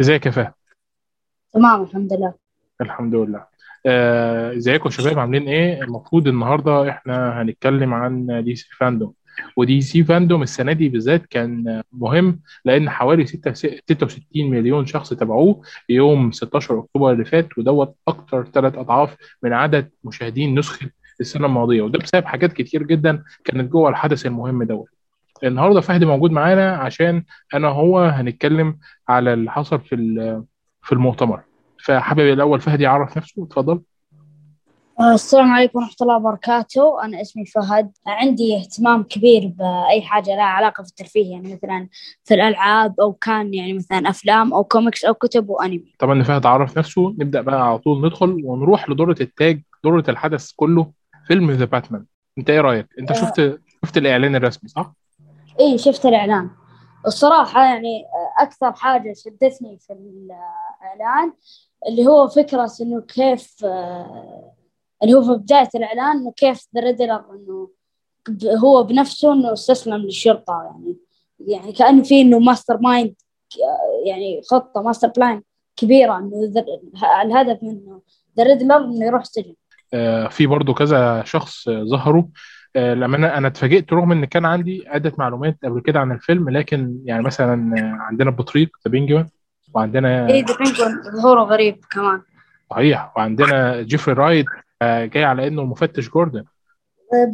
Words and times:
ازيك 0.00 0.26
يا 0.26 0.30
فهد؟ 0.30 0.52
تمام 1.52 1.82
الحمد 1.82 2.12
لله. 2.12 2.34
الحمد 2.80 3.14
لله. 3.14 3.46
آه، 3.86 4.56
ازيكم 4.56 4.84
يا 4.84 4.90
شباب؟ 4.90 5.18
عاملين 5.18 5.48
إيه؟ 5.48 5.82
المفروض 5.82 6.28
النهارده 6.28 6.90
إحنا 6.90 7.42
هنتكلم 7.42 7.94
عن 7.94 8.42
DC 8.44 8.68
FanDome. 8.78 9.10
و 9.10 9.14
DC 9.56 10.04
FanDome 10.04 10.42
السنة 10.42 10.72
دي 10.72 10.88
بالذات 10.88 11.26
كان 11.26 11.82
مهم 11.92 12.40
لأن 12.64 12.90
حوالي 12.90 13.26
6 13.26 13.52
66 13.52 14.50
مليون 14.50 14.86
شخص 14.86 15.14
تابعوه 15.14 15.62
يوم 15.88 16.32
16 16.32 16.78
أكتوبر 16.78 17.12
اللي 17.12 17.24
فات 17.24 17.58
ودوت 17.58 17.96
أكتر 18.08 18.44
ثلاث 18.44 18.74
أضعاف 18.78 19.16
من 19.42 19.52
عدد 19.52 19.90
مشاهدين 20.04 20.58
نسخة 20.58 20.90
السنة 21.20 21.46
الماضية. 21.46 21.82
وده 21.82 21.98
بسبب 21.98 22.24
حاجات 22.24 22.52
كتير 22.52 22.82
جدا 22.82 23.24
كانت 23.44 23.70
جوه 23.72 23.88
الحدث 23.90 24.26
المهم 24.26 24.62
دوت. 24.62 24.88
النهارده 25.44 25.80
فهد 25.80 26.04
موجود 26.04 26.30
معانا 26.30 26.76
عشان 26.76 27.24
أنا 27.54 27.68
هو 27.68 27.98
هنتكلم 27.98 28.78
على 29.08 29.32
اللي 29.32 29.50
حصل 29.50 29.80
في 29.80 29.96
في 30.82 30.92
المؤتمر. 30.92 31.42
فحابب 31.84 32.20
الأول 32.20 32.60
فهد 32.60 32.80
يعرف 32.80 33.16
نفسه. 33.16 33.44
اتفضل. 33.44 33.80
آه، 35.00 35.14
السلام 35.14 35.52
عليكم 35.52 35.78
ورحمة 35.78 35.96
الله 36.02 36.16
وبركاته. 36.16 37.04
أنا 37.04 37.20
اسمي 37.20 37.44
فهد. 37.46 37.90
عندي 38.06 38.56
اهتمام 38.56 39.02
كبير 39.02 39.52
بأي 39.58 40.02
حاجة 40.02 40.30
لها 40.36 40.44
علاقة 40.44 40.82
في 40.82 40.88
الترفيه 40.88 41.30
يعني 41.32 41.54
مثلا 41.54 41.88
في 42.24 42.34
الألعاب 42.34 43.00
أو 43.00 43.12
كان 43.12 43.54
يعني 43.54 43.72
مثلا 43.72 44.10
أفلام 44.10 44.54
أو 44.54 44.64
كوميكس 44.64 45.04
أو 45.04 45.14
كتب 45.14 45.48
وأنمي 45.48 45.94
طبعا 45.98 46.22
فهد 46.22 46.46
عرف 46.46 46.78
نفسه 46.78 47.10
نبدأ 47.18 47.40
بقى 47.40 47.66
على 47.68 47.78
طول 47.78 48.06
ندخل 48.06 48.40
ونروح 48.44 48.90
لدورة 48.90 49.16
التاج 49.20 49.62
دورة 49.84 50.04
الحدث 50.08 50.52
كله 50.56 50.92
فيلم 51.26 51.50
The 51.50 51.64
Batman 51.64 52.04
أنت 52.38 52.50
إيه 52.50 52.60
رأيك؟ 52.60 52.86
أنت 52.98 53.12
شفت 53.12 53.60
شفت 53.84 53.96
الإعلان 53.96 54.36
الرسمي 54.36 54.68
صح؟ 54.68 54.92
إيه 55.60 55.76
شفت 55.76 56.06
الإعلان. 56.06 56.50
الصراحة 57.06 57.64
يعني 57.64 58.04
آه، 58.04 58.42
أكثر 58.42 58.72
حاجة 58.72 59.14
شدتني 59.16 59.78
في 59.78 59.92
الإعلان 59.92 61.32
اللي 61.88 62.06
هو 62.06 62.28
فكرة 62.28 62.72
إنه 62.80 63.00
كيف 63.00 63.64
آه، 63.64 64.52
اللي 65.02 65.14
هو 65.14 65.22
في 65.22 65.42
بداية 65.42 65.68
الإعلان 65.74 66.16
إنه 66.16 66.32
كيف 66.36 66.66
ذا 66.76 67.24
إنه 67.30 67.68
هو 68.64 68.82
بنفسه 68.82 69.32
إنه 69.32 69.52
استسلم 69.52 69.96
للشرطة 69.96 70.62
يعني. 70.62 70.96
يعني 71.40 71.72
كأنه 71.72 72.02
في 72.02 72.20
إنه 72.20 72.38
mastermind 72.38 73.14
يعني 74.04 74.40
خطة 74.50 74.82
master 74.82 75.08
plan 75.08 75.42
كبيرة 75.76 76.18
إنه 76.18 76.52
الهدف 77.22 77.62
منه 77.62 78.00
The 78.38 78.44
Riddler 78.44 78.76
إنه 78.76 79.06
يروح 79.06 79.24
سجن 79.24 79.54
آه 79.94 80.28
في 80.28 80.46
برضو 80.46 80.74
كذا 80.74 81.22
شخص 81.24 81.68
آه، 81.68 81.84
ظهروا. 81.84 82.22
آه 82.22 82.28
لما 82.76 83.16
أنا 83.16 83.38
أنا 83.38 83.48
اتفاجئت 83.48 83.92
رغم 83.92 84.12
إن 84.12 84.24
كان 84.24 84.44
عندي 84.44 84.84
عدة 84.86 85.12
معلومات 85.18 85.58
قبل 85.64 85.80
كده 85.80 86.00
عن 86.00 86.12
الفيلم 86.12 86.50
لكن 86.50 86.98
يعني 87.04 87.22
مثلا 87.22 87.78
آه، 87.78 88.02
عندنا 88.02 88.30
بطريق 88.30 88.70
The 88.84 88.90
Penguin 88.90 89.26
وعندنا 89.74 90.28
إيه 90.28 90.44
ذا 90.44 90.56
بينجوين 90.56 91.02
ظهوره 91.02 91.42
غريب 91.42 91.84
كمان. 91.90 92.22
صحيح 92.70 93.16
وعندنا 93.16 93.82
جيفري 93.82 94.14
رايت 94.14 94.46
آه 94.82 95.04
جاي 95.04 95.24
على 95.24 95.48
إنه 95.48 95.62
المفتش 95.62 96.08
جوردن. 96.10 96.44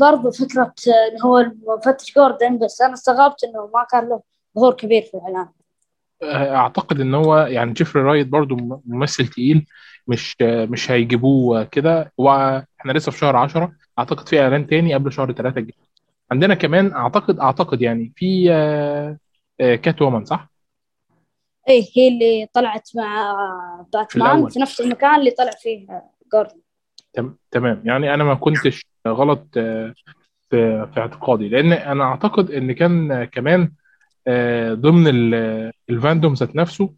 برضو 0.00 0.30
فكرة 0.30 0.74
إنه 1.12 1.24
هو 1.24 1.38
المفتش 1.38 2.14
جوردن 2.16 2.58
بس 2.58 2.82
أنا 2.82 2.92
استغربت 2.92 3.44
إنه 3.44 3.70
ما 3.74 3.86
كان 3.92 4.08
له 4.08 4.22
ظهور 4.58 4.74
كبير 4.74 5.02
في 5.02 5.14
الإعلان. 5.14 5.48
أعتقد 6.54 7.00
إن 7.00 7.14
هو 7.14 7.38
يعني 7.38 7.72
جيفري 7.72 8.02
رايت 8.02 8.26
برضو 8.26 8.82
ممثل 8.86 9.26
تقيل. 9.26 9.66
مش 10.08 10.36
مش 10.42 10.90
هيجيبوه 10.90 11.64
كده. 11.64 12.12
وإحنا 12.18 12.92
لسه 12.92 13.12
في 13.12 13.18
شهر 13.18 13.36
10 13.36 13.72
أعتقد 13.98 14.28
في 14.28 14.40
إعلان 14.40 14.66
تاني 14.66 14.94
قبل 14.94 15.12
شهر 15.12 15.32
3 15.32 15.58
الجاي. 15.58 15.74
عندنا 16.32 16.54
كمان 16.54 16.92
أعتقد 16.92 17.38
أعتقد 17.40 17.82
يعني 17.82 18.12
في 18.16 18.52
آه، 18.52 19.18
آه، 19.60 19.74
Catwoman 19.74 20.24
صح؟ 20.24 20.48
إيه 21.68 21.82
هي 21.96 22.08
اللي 22.08 22.46
طلعت 22.54 22.88
مع 22.96 23.34
في 23.82 23.90
باتمان 23.92 24.30
الأول. 24.36 24.50
في 24.50 24.58
نفس 24.60 24.80
المكان 24.80 25.14
اللي 25.20 25.30
طلع 25.30 25.50
فيه 25.62 25.86
جوردن 26.32 26.60
تم- 27.12 27.36
تمام. 27.50 27.82
يعني 27.84 28.14
أنا 28.14 28.24
ما 28.24 28.34
كنتش 28.34 28.86
غلط 29.08 29.46
آه، 29.56 29.94
في 30.50 30.86
في 30.94 31.00
اعتقادي. 31.00 31.48
لأن 31.48 31.72
أنا 31.72 32.04
أعتقد 32.04 32.50
إن 32.50 32.72
كان 32.72 33.12
آه، 33.12 33.24
كمان 33.24 33.72
آه، 34.26 34.74
ضمن 34.74 35.06
ال- 35.08 35.72
الفاندوم 35.90 36.32
ذات 36.34 36.56
نفسه 36.56 36.94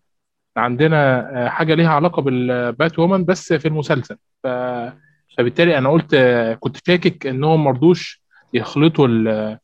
عندنا 0.56 1.30
آه، 1.44 1.48
حاجة 1.48 1.74
ليها 1.74 1.88
علاقة 1.88 2.22
بالبات 2.22 2.98
وومن 2.98 3.24
بس 3.24 3.52
في 3.52 3.68
المسلسل. 3.68 4.16
ف... 4.42 4.46
فبالتالي 5.38 5.78
أنا 5.78 5.88
قلت 5.90 6.14
آه، 6.14 6.54
كنت 6.54 6.76
شاكك 6.86 7.26
إنهم 7.26 7.64
مرضوش 7.64 8.24
يخلطوا 8.54 9.06
ال- 9.08 9.58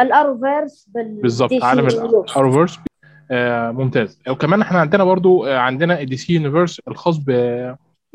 الأروفيرس 0.00 0.88
بالظبط 0.94 1.50
بالدي 1.50 1.64
عالم 1.64 1.88
سي 1.88 1.98
الارفيرس 1.98 2.78
آه 3.30 3.70
ممتاز. 3.70 4.20
وكمان 4.28 4.60
إحنا 4.60 4.78
عندنا 4.78 5.04
برضو 5.04 5.44
عندنا 5.46 6.02
دي 6.02 6.16
سي 6.16 6.32
يونيفرس 6.32 6.80
الخاص 6.88 7.18
ب 7.18 7.30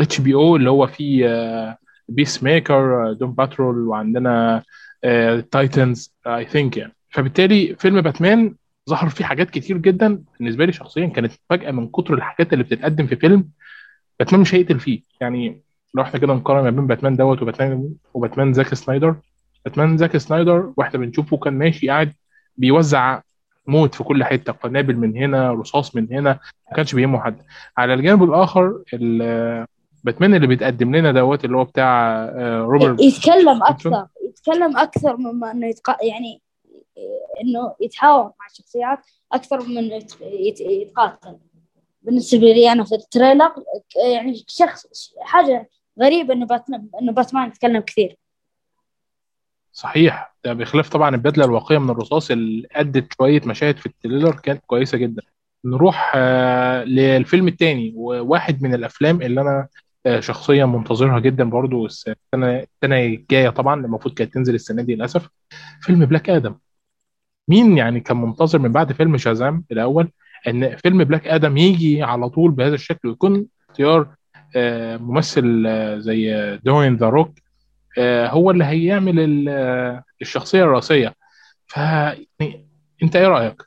اتش 0.02 0.22
بي 0.22 0.34
أو 0.34 0.56
اللي 0.56 0.70
هو 0.70 0.88
فيه 0.88 1.28
آه 1.30 1.78
بيس 2.09 2.44
ميكر 2.44 3.14
دوم 3.14 3.31
باترول 3.31 3.88
وعندنا 3.88 4.64
Titans 5.51 6.13
I 6.28 6.45
think 6.45 6.78
يعني. 6.78 6.94
فبالتالي 7.09 7.76
فيلم 7.80 8.02
باتمان 8.02 8.56
ظهر 8.89 9.09
فيه 9.09 9.25
حاجات 9.25 9.50
كتير 9.50 9.77
جدا 9.77 10.23
بالنسبة 10.39 10.66
لي 10.66 10.72
شخصيا 10.72 11.07
كانت 11.07 11.31
مفاجأة 11.50 11.72
من 11.72 11.88
كتر 11.88 12.13
الحاجات 12.13 12.53
اللي 12.53 12.63
بتتقدم 12.63 13.07
في 13.07 13.16
فيلم 13.16 13.50
باتمان 14.19 14.41
مش 14.41 14.55
هيقتل 14.55 14.79
فيه 14.79 15.01
يعني 15.22 15.61
لو 15.94 16.03
إحنا 16.03 16.19
كده 16.19 16.33
نقارن 16.33 16.63
ما 16.63 16.69
بين 16.69 16.88
باتمان 16.88 17.16
دوت 17.16 17.41
وباتمان 17.41 17.89
وباتمان 18.13 18.53
زاك 18.53 18.73
سنايدر 18.73 19.16
باتمان 19.66 19.97
زاك 19.97 20.17
سنايدر 20.17 20.73
وإحنا 20.78 20.99
بنشوفه 20.99 21.38
كان 21.38 21.53
ماشي 21.53 21.89
قاعد 21.89 22.13
بيوزع 22.57 23.22
موت 23.67 23.95
في 23.95 24.03
كل 24.03 24.23
حتة 24.23 24.51
قنابل 24.53 24.95
من 24.97 25.17
هنا 25.17 25.51
رصاص 25.53 25.95
من 25.95 26.07
هنا 26.11 26.39
ما 26.69 26.75
كانش 26.75 26.95
بيهمه 26.95 27.19
حد 27.19 27.38
على 27.78 27.94
الجانب 27.94 28.23
الآخر 28.23 28.83
ال- 28.94 29.66
باتمان 30.03 30.33
اللي 30.35 30.47
بيتقدم 30.47 30.95
لنا 30.95 31.11
دوت 31.11 31.45
اللي 31.45 31.57
هو 31.57 31.63
بتاع 31.63 32.16
آه، 32.23 32.61
روبرت 32.61 33.01
يتكلم. 33.01 33.63
أكثر 33.63 34.05
يتكلم 34.29 34.78
أكثر 34.78 35.17
مما 35.17 35.51
إنه 35.51 35.67
يتق... 35.67 35.89
يعني 36.03 36.41
إنه 37.41 37.75
يتحاور 37.81 38.23
مع 38.23 38.45
الشخصيات 38.51 38.99
أكثر 39.31 39.63
من 39.63 39.83
يت... 39.83 40.21
يت... 40.21 40.61
يتقاتل. 40.61 41.37
بالنسبة 42.01 42.37
لي 42.37 42.71
أنا 42.71 42.83
في 42.83 42.95
ال 42.95 43.03
trailer 43.03 43.51
يعني 44.13 44.43
شخص 44.47 45.13
حاجة 45.21 45.69
غريبة 46.01 46.33
إنه 46.33 46.45
باتمان 46.45 46.89
إنه 47.01 47.11
باتمان 47.11 47.47
يتكلم 47.47 47.81
كثير. 47.81 48.15
صحيح. 49.71 50.35
ده 50.45 50.53
بخلاف 50.53 50.89
طبعا 50.89 51.15
البدلة 51.15 51.45
الواقيه 51.45 51.77
من 51.77 51.89
الرصاص 51.89 52.31
اللي 52.31 52.67
أدت 52.71 53.13
شوية 53.13 53.41
مشاهد 53.45 53.77
في 53.77 53.85
ال 53.85 53.92
trailer 53.92 54.35
كانت 54.35 54.61
كويسة 54.67 54.97
جدا. 54.97 55.21
نروح 55.66 56.11
آه، 56.16 56.83
للفيلم 56.83 57.47
الثاني 57.47 57.93
وواحد 57.95 58.63
من 58.63 58.73
الأفلام 58.73 59.21
اللي 59.21 59.41
أنا 59.41 59.67
آه، 60.05 60.19
شخصيا 60.19 60.66
منتظرها 60.66 61.19
جدا 61.19 61.43
برضو 61.43 61.85
السنة 61.85 62.16
السنة 62.33 62.99
الجاية 63.05 63.49
طبعا 63.49 63.85
المفروض 63.85 64.13
كانت 64.13 64.33
تنزل 64.33 64.55
السنة 64.55 64.81
دي 64.81 64.95
للأسف 64.95 65.29
فيلم 65.81 66.05
Black 66.06 66.29
Adam. 66.29 66.56
مين 67.49 67.77
يعني 67.77 67.99
كان 67.99 68.17
منتظر 68.17 68.59
من 68.59 68.71
بعد 68.71 68.91
فيلم 68.93 69.17
Shazam 69.17 69.63
الأول؟ 69.71 70.11
إن 70.47 70.75
فيلم 70.75 71.03
Black 71.03 71.28
Adam 71.28 71.57
يجي 71.57 72.03
على 72.03 72.29
طول 72.29 72.51
بهذا 72.51 72.73
الشكل 72.75 73.07
ويكون 73.07 73.45
اختيار 73.69 74.07
آه، 74.55 74.97
ممثل 74.97 75.63
آه، 75.67 75.97
زي 75.97 76.57
Dwayne 76.63 76.95
The 76.95 77.09
Rock 77.09 77.31
هو 77.99 78.51
اللي 78.51 78.63
هيعمل 78.65 79.19
ال- 79.19 79.45
آه، 79.49 80.03
الشخصية 80.21 80.63
الرئيسية. 80.63 81.13
ف 81.67 81.77
يعني 81.77 82.67
أنت 83.03 83.15
إيه 83.15 83.27
رأيك؟ 83.27 83.63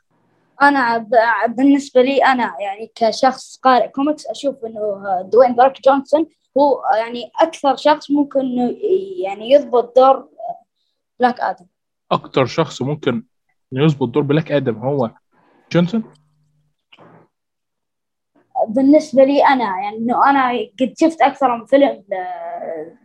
أنا 0.61 0.97
ب... 0.97 1.09
بالنسبة 1.57 2.01
لي 2.01 2.17
أنا 2.25 2.43
يعني 2.59 2.91
كشخص 2.95 3.57
قارئ 3.63 3.87
كوميكس 3.87 4.27
أشوف 4.27 4.55
إنه 4.65 5.03
Dwayne 5.33 5.55
The 5.55 5.66
Rock 5.66 5.81
Johnson 5.85 6.25
هو 6.57 6.81
يعني 6.97 7.31
أكثر 7.41 7.75
شخص 7.75 8.11
ممكن 8.11 8.45
يعني 9.23 9.51
يضبط 9.51 9.95
دور 9.95 10.29
بلاك 11.19 11.39
آدم. 11.39 11.65
أكتر 12.11 12.45
شخص 12.45 12.81
ممكن 12.81 13.23
يظبط 13.81 14.07
دور 14.07 14.23
Black 14.23 14.51
Adam 14.51 14.75
هو. 14.75 15.11
جونسون؟ 15.71 16.03
بالنسبة 18.67 19.23
لي 19.23 19.45
أنا 19.45 19.63
يعني 19.63 19.97
إنه 19.97 20.29
أنا 20.29 20.51
قد 20.79 20.93
شفت 20.99 21.21
أكثر 21.21 21.57
من 21.57 21.65
فيلم 21.65 22.03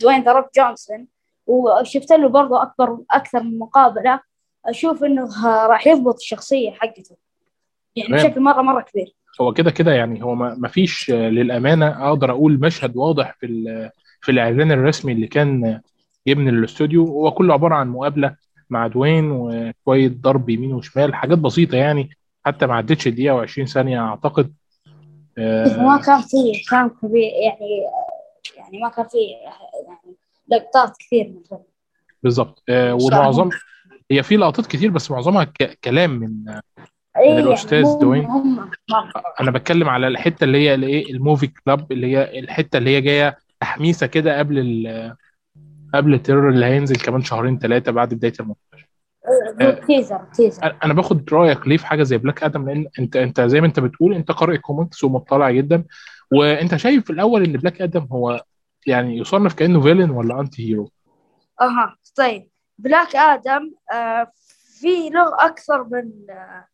Dwayne 0.01 0.23
The 0.23 0.33
Rock 0.33 0.47
Johnson 0.57 1.07
وشفت 1.47 2.13
له 2.13 2.29
برضه 2.29 2.63
أكبر 2.63 2.99
أكثر 3.11 3.43
من 3.43 3.59
مقابلة 3.59 4.21
أشوف 4.67 5.05
إنه 5.05 5.29
راح 5.67 5.87
يضبط 5.87 6.15
الشخصية 6.15 6.71
حقته. 6.71 7.17
يعني. 7.97 8.15
بشكل 8.15 8.41
مرة 8.41 8.63
مرة 8.63 8.81
كبير. 8.83 9.15
هو 9.41 9.53
كده 9.53 9.71
كده 9.71 9.93
يعني 9.93 10.25
هو 10.25 10.35
ما 10.35 10.69
فيش 10.69 11.11
للأمانة 11.11 12.09
أقدر 12.09 12.31
أقول 12.31 12.61
مشهد 12.61 12.97
واضح 12.97 13.37
في 13.41 13.47
في 14.21 14.33
الإعلان 14.33 14.73
الرسمي 14.73 15.13
اللي 15.13 15.27
كان 15.27 15.81
جه 16.27 16.35
من 16.35 16.49
الاستوديو 16.49 17.05
هو 17.05 17.31
كله 17.31 17.55
عبارة 17.55 17.75
عن 17.75 17.89
مقابلة. 17.89 18.37
مع 18.71 18.87
دوين 18.87 19.31
وشوية 19.31 20.09
ضرب 20.09 20.49
يمين 20.49 20.75
وشمال 20.75 21.15
حاجات 21.15 21.39
بسيطة 21.39 21.77
يعني 21.77 22.11
حتى 22.47 22.67
ما 22.67 22.75
عدتش 22.75 23.07
الدقيقة 23.07 23.47
و20 23.47 23.65
ثانية 23.65 24.01
أعتقد. 24.09 24.55
آه، 25.39 25.83
ما 25.83 26.01
كان 26.07 26.21
فيه 26.21 26.53
كان 26.71 26.89
كبير 26.89 27.23
يعني 27.23 27.83
يعني 28.57 28.79
ما 28.83 28.89
كان 28.89 29.05
فيه 29.09 29.29
يعني 29.89 30.17
لقطات 30.49 30.97
كثير 30.99 31.29
من 31.29 31.37
الفيلم. 31.39 31.61
بالظبط 32.23 32.63
آه، 32.69 32.95
ومعظم 32.95 33.51
هي 34.11 34.23
في 34.23 34.37
لقطات 34.37 34.67
كتير 34.67 34.91
بس 34.91 35.11
معظمها 35.11 35.45
كلام 35.85 36.11
من 36.11 36.55
إيه 37.17 37.39
الأستاذ 37.39 37.85
هم- 37.85 37.99
دوين. 38.01 38.25
هم 38.25 38.71
أنا 39.41 39.51
بتكلم 39.51 39.89
على 39.89 40.09
الحتة 40.09 40.45
اللي 40.45 40.59
هي 40.59 40.75
الايه 40.75 41.13
ال 41.13 41.18
movie 41.18 41.47
clip 41.47 41.93
اللي 41.93 42.07
هي 42.17 42.39
الحتة 42.39 42.77
اللي 42.77 42.97
هي 42.97 43.01
جاية 43.01 43.39
تحميسة 43.61 44.07
كده 44.07 44.39
قبل 44.39 44.59
قبل 45.95 46.15
ال 46.15 46.19
trailer 46.19 46.51
اللي 46.51 46.67
هينزل 46.67 46.97
كمان 46.97 47.23
شهرين 47.23 47.59
ثلاثة 47.59 47.93
بعد 47.93 48.15
بداية 48.15 48.33
المنتج 48.41 48.59
هو 49.63 49.71
تيزر 49.87 50.25
تيزر. 50.35 50.77
أنا 50.85 50.95
باخد 50.95 51.33
رأيك 51.33 51.69
ليه 51.69 51.77
في 51.77 51.87
حاجة 51.87 52.03
زي 52.03 52.19
Black 52.19 52.43
Adam 52.45 52.69
لأن 52.69 52.87
انت 52.99 53.17
أنت 53.17 53.41
زي 53.41 53.61
ما 53.61 53.67
أنت 53.67 53.81
بتقول 53.81 54.15
أنت 54.15 54.31
قارئ 54.33 54.59
كوميكس 54.59 55.05
ومطلع 55.05 55.51
جدا. 55.51 55.85
وأنت 56.33 56.77
شايف 56.77 57.05
في 57.05 57.11
الأول 57.11 57.45
إن 57.45 57.53
Black 57.53 57.83
Adam 57.83 58.09
هو 58.13 58.45
يعني 58.87 59.19
يصنف 59.19 59.55
كأنه 59.55 59.81
villain 59.81 60.11
ولا 60.11 60.41
anti-hero 60.41 60.91
أها 61.61 61.97
طيب. 62.17 62.49
Black 62.79 63.17
Adam 63.17 63.73
آه 63.93 64.33
في 64.81 65.09
له 65.11 65.47
أكثر 65.47 65.85
من 65.85 66.11
آه 66.31 66.67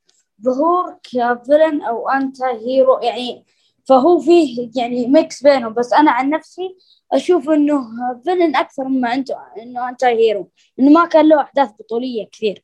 ظهور 0.42 0.96
ك 1.02 1.12
villain 1.12 1.82
أو 1.82 2.08
anti-hero 2.08 3.00
يعني 3.02 3.44
فهو 3.88 4.18
فيه 4.18 4.70
يعني 4.76 5.06
mix 5.06 5.42
بينهم. 5.42 5.74
بس 5.74 5.92
أنا 5.92 6.10
عن 6.10 6.30
نفسي 6.30 6.76
أشوف 7.14 7.50
إنه 7.50 7.80
villain 8.24 8.56
أكثر 8.56 8.84
مما 8.84 9.14
anti 9.14 9.30
إنه 9.62 9.88
anti-hero 9.88 10.50
إنه 10.80 10.90
ما 10.90 11.06
كان 11.06 11.28
له 11.28 11.40
أحداث 11.40 11.70
بطولية 11.80 12.28
كثير. 12.32 12.62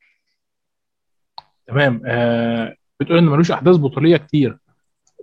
تمام. 1.67 2.03
آه 2.07 2.75
بتقول 3.01 3.19
ان 3.19 3.25
ملوش 3.25 3.51
أحداث 3.51 3.77
بطولية 3.77 4.17
كتير 4.17 4.59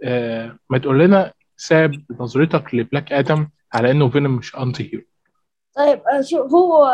آه 0.04 0.60
ما 0.70 0.78
تقول 0.78 1.00
لنا 1.00 1.34
سبب 1.58 2.04
نظرتك 2.20 2.76
لبلاك 2.76 3.14
آدم 3.14 3.48
على 3.74 3.92
إنه 3.92 4.10
فيلم 4.10 4.36
مش 4.36 4.56
anti-hero 4.56 5.04
طيب 5.76 6.02
آه، 6.08 6.22
شو 6.22 6.42
هو 6.42 6.90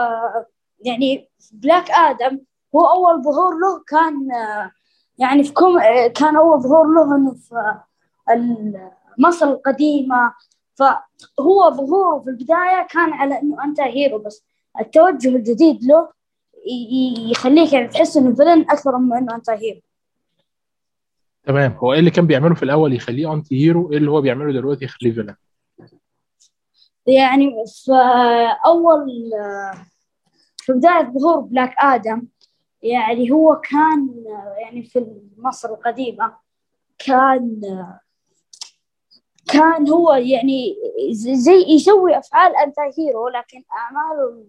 يعني 0.79 1.29
بلاك 1.51 1.91
آدم 1.91 2.39
هو 2.75 2.85
أول 2.85 3.23
ظهور 3.23 3.59
له 3.59 3.83
كان 3.87 4.31
آه، 4.31 4.71
يعني 5.17 5.43
في 5.43 5.53
com 5.53 5.79
آه، 5.79 6.07
كان 6.07 6.35
أول 6.35 6.61
ظهور 6.61 6.87
له 6.93 7.15
إنه 7.15 7.33
في 7.33 7.75
مصر 9.17 9.45
القديمة 9.45 10.33
فهو 10.75 11.69
ظهوره 11.69 12.19
في 12.19 12.29
البداية 12.29 12.87
كان 12.89 13.13
على 13.13 13.41
إنه 13.41 13.63
anti-hero 13.63 14.17
بس 14.17 14.43
التوجه 14.79 15.29
الجديد 15.29 15.83
له 15.83 16.09
يخليك 17.29 17.73
يعني 17.73 17.87
تحس 17.87 18.17
إنه 18.17 18.35
villain 18.35 18.61
أكثر 18.61 18.97
من 18.97 19.17
إنه 19.17 19.35
أنت 19.35 19.49
هيرو 19.49 19.81
تمام. 21.43 21.71
هو 21.71 21.93
إيه 21.93 21.99
اللي 21.99 22.11
كان 22.11 22.27
بيعمله 22.27 22.55
في 22.55 22.63
الأول 22.63 22.93
يخليه 22.93 23.33
anti-hero 23.33 23.91
إيه 23.91 23.97
اللي 23.97 24.11
هو 24.11 24.21
بيعمله 24.21 24.53
دلوقتي 24.53 24.85
يخليه 24.85 25.11
villain 25.11 25.35
يعني 27.07 27.51
في 27.67 27.91
أول 28.65 29.31
في 30.57 30.73
بداية 30.73 31.13
ظهور 31.19 31.39
بلاك 31.39 31.75
آدم 31.79 32.27
يعني 32.83 33.31
هو 33.31 33.55
كان 33.55 34.23
يعني 34.57 34.83
في 34.83 35.05
مصر 35.37 35.69
القديمة 35.69 36.35
كان 36.97 37.61
كان 39.53 39.89
هو 39.89 40.13
يعني 40.13 40.75
زي 41.11 41.65
يسوي 41.67 42.17
أفعال 42.17 42.55
anti-hero 42.55 43.27
لكن 43.27 43.63
أعماله 43.77 44.45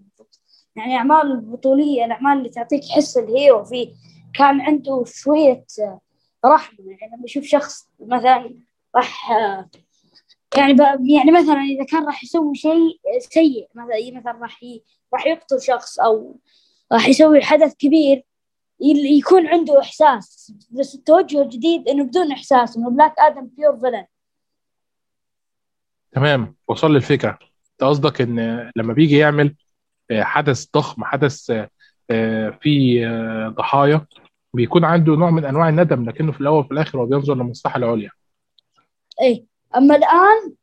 يعني 0.77 0.97
أعمال 0.97 1.33
البطولية 1.33 2.05
الأعمال 2.05 2.39
اللي 2.39 2.49
تعطيك 2.49 2.83
حس 2.97 3.19
ال 3.19 3.28
hero 3.28 3.65
فيه 3.65 3.89
كان 4.35 4.61
عنده 4.61 5.05
شوية 5.07 5.65
رحمة 6.45 6.79
يعني 6.79 7.17
لما 7.17 7.25
يشوف 7.25 7.45
شخص 7.45 7.89
مثلا 8.01 8.55
راح 8.97 9.31
يعني 10.57 10.73
ب... 10.73 10.81
يعني 11.01 11.31
مثلا 11.31 11.61
إذا 11.61 11.85
كان 11.85 12.07
راح 12.07 12.25
يسوي 12.25 12.55
شيء 12.55 13.01
سيء 13.19 13.69
مثلا 13.75 14.19
مثلا 14.19 14.39
راح. 14.43 14.61
راح 15.15 15.27
يقتل 15.27 15.63
شخص 15.63 16.01
أو 16.01 16.37
راح 16.93 17.09
يسوي 17.09 17.43
حدث 17.43 17.75
كبير. 17.75 18.25
يكون 18.81 19.47
عنده 19.47 19.81
إحساس 19.81 20.53
بس 20.71 20.95
التوجه 20.95 21.43
الجديد 21.43 21.89
إنه 21.89 22.05
بدون 22.05 22.33
إحساس 22.33 22.77
إنه 22.77 22.91
بلاك 22.91 23.15
آدم 23.19 23.47
pure 23.47 23.79
villain 23.79 24.05
تمام. 26.15 26.55
وصل 26.69 26.91
لي 26.91 26.97
الفكرة. 26.97 27.39
انت 27.73 27.85
قصدك 27.85 28.21
إن 28.21 28.71
لما 28.77 28.93
بيجي 28.93 29.19
يعمل 29.19 29.55
آه، 30.11 30.23
حدث 30.23 30.67
ضخم 30.75 31.05
حدث 31.05 31.51
آه، 31.51 31.71
آه، 32.11 32.59
فيه 32.63 33.09
ضحايا 33.49 34.07
بيكون 34.55 34.85
عنده 34.85 35.17
نوع 35.17 35.31
من 35.31 35.45
أنواع 35.45 35.69
الندم 35.69 36.09
لكنه 36.09 36.33
في 36.33 36.41
الأول 36.41 36.59
وفي 36.59 36.73
الآخر 36.73 36.99
هو 36.99 37.07
بينظر 37.07 37.35
للمصلحه 37.35 37.77
العليا. 37.77 38.11
اي 39.21 39.47
أما 39.77 39.97
الآن. 39.97 40.55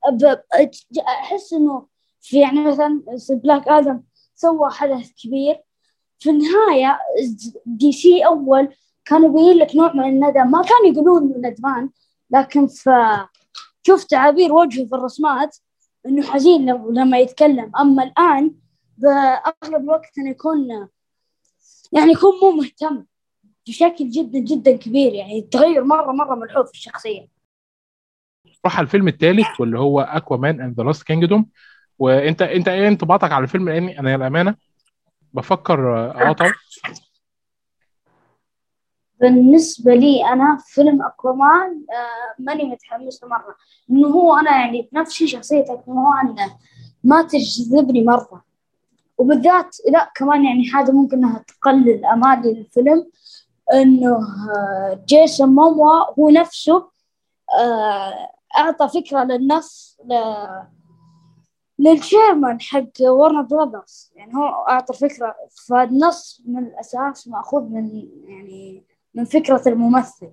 أحس 1.07 1.53
إنه 1.53 1.87
في 2.21 2.39
يعني 2.39 2.65
مثلا 2.65 3.01
بلاك 3.29 3.67
آدم 3.67 4.01
سوى 4.35 4.69
حدث 4.71 5.11
كبير. 5.23 5.61
في 6.19 6.29
النهاية 6.29 6.99
DC 7.65 8.25
أول 8.25 8.69
كانوا 9.05 9.29
يبين 9.29 9.57
لك 9.57 9.75
نوع 9.75 9.93
من 9.93 10.03
الندم. 10.03 10.51
ما 10.51 10.61
كانوا 10.61 10.93
يقولون 10.93 11.23
إنه 11.23 11.49
ندمان 11.49 11.89
لكن 12.31 12.67
في 12.67 12.89
شوف 13.87 14.03
تعابير 14.03 14.53
وجهه 14.53 14.85
في 14.85 14.95
الرسمات 14.95 15.57
إنه 16.05 16.31
حزين 16.31 16.65
لما 16.69 17.19
يتكلم. 17.19 17.71
أما 17.79 18.03
الآن 18.03 18.55
بأغلب 18.97 19.83
الوقت 19.83 20.17
انه 20.17 20.29
يكون 20.29 20.87
يعني 21.91 22.11
يكون 22.11 22.31
مو 22.41 22.51
مهتم 22.51 23.05
بشكل 23.67 24.09
جدا 24.09 24.39
جدا 24.39 24.77
كبير. 24.77 25.13
يعني 25.13 25.41
تغير 25.41 25.83
مره 25.83 26.11
مرة 26.11 26.35
ملحوظ 26.35 26.65
في 26.65 26.73
الشخصية. 26.73 27.27
راح 28.65 28.79
الفيلم 28.79 29.07
الثالث 29.07 29.59
واللي 29.59 29.79
هو 29.79 30.01
Aquaman 30.01 30.61
and 30.61 30.77
the 30.77 30.83
Lost 30.83 31.03
Kingdom 31.03 31.45
وانت 31.99 32.41
إنت 32.41 32.67
إيه 32.67 32.87
انطباعك 32.87 33.23
على 33.23 33.43
الفيلم 33.43 33.69
لاني 33.69 33.99
أنا 33.99 34.17
للامانه 34.17 34.55
بفكر 35.33 36.09
اقاطعه 36.11 36.53
بالنسبة 39.21 39.93
لي 39.95 40.25
أنا 40.25 40.57
فيلم 40.65 41.01
أكوامان 41.01 41.85
آه 41.91 42.35
ماني 42.39 42.63
متحمس 42.63 43.23
مرة. 43.23 43.55
إنه 43.91 44.07
هو 44.07 44.35
أنا 44.35 44.51
يعني 44.51 44.89
بنفسي 44.91 45.27
شخصية 45.27 45.65
أكوامان 45.69 46.35
ما 47.03 47.21
تجذبني 47.21 48.03
مرة. 48.03 48.43
وبالذات 49.17 49.77
لا 49.89 50.11
كمان 50.15 50.45
يعني 50.45 50.65
حاجة 50.65 50.91
ممكن 50.91 51.17
إنها 51.17 51.45
تقلل 51.47 52.05
أمالي 52.05 52.53
للفيلم 52.53 53.11
إنه 53.73 54.15
آه 54.15 55.03
جيسون 55.07 55.49
موموا 55.49 56.19
هو 56.19 56.29
نفسه 56.29 56.89
آه 57.59 58.29
أعطى 58.57 58.87
فكرة 59.01 59.23
للنص 59.23 59.97
ل... 60.05 60.13
للشيرمان 61.79 62.61
حق 62.61 63.01
ورنر 63.01 63.41
براذرز 63.41 64.11
يعني 64.15 64.35
هو 64.35 64.45
أعطى 64.45 64.93
فكرة 64.93 65.35
فالنص 65.67 66.41
من 66.45 66.63
الأساس 66.63 67.27
مأخوذ 67.27 67.63
من 67.63 68.07
يعني 68.27 68.83
من 69.13 69.25
فكرة 69.25 69.61
الممثل. 69.67 70.31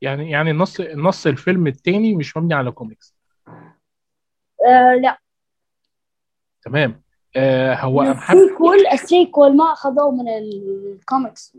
يعني 0.00 0.30
يعني 0.30 0.50
النص 0.50 0.80
النص 0.80 1.26
الفيلم 1.26 1.66
الثاني 1.66 2.16
مش 2.16 2.36
مبني 2.36 2.54
على 2.54 2.70
كوميكس. 2.70 3.16
آه 4.66 4.94
لا. 5.02 5.18
تمام. 6.62 7.02
آه 7.36 7.74
هو 7.74 8.02
ال 8.02 8.14
sequel 8.14 8.86
ال 8.92 9.01
sequel 9.01 9.56
ما 9.56 9.72
أخذوه 9.72 10.10
من 10.10 10.28
الكوميكس. 10.28 11.56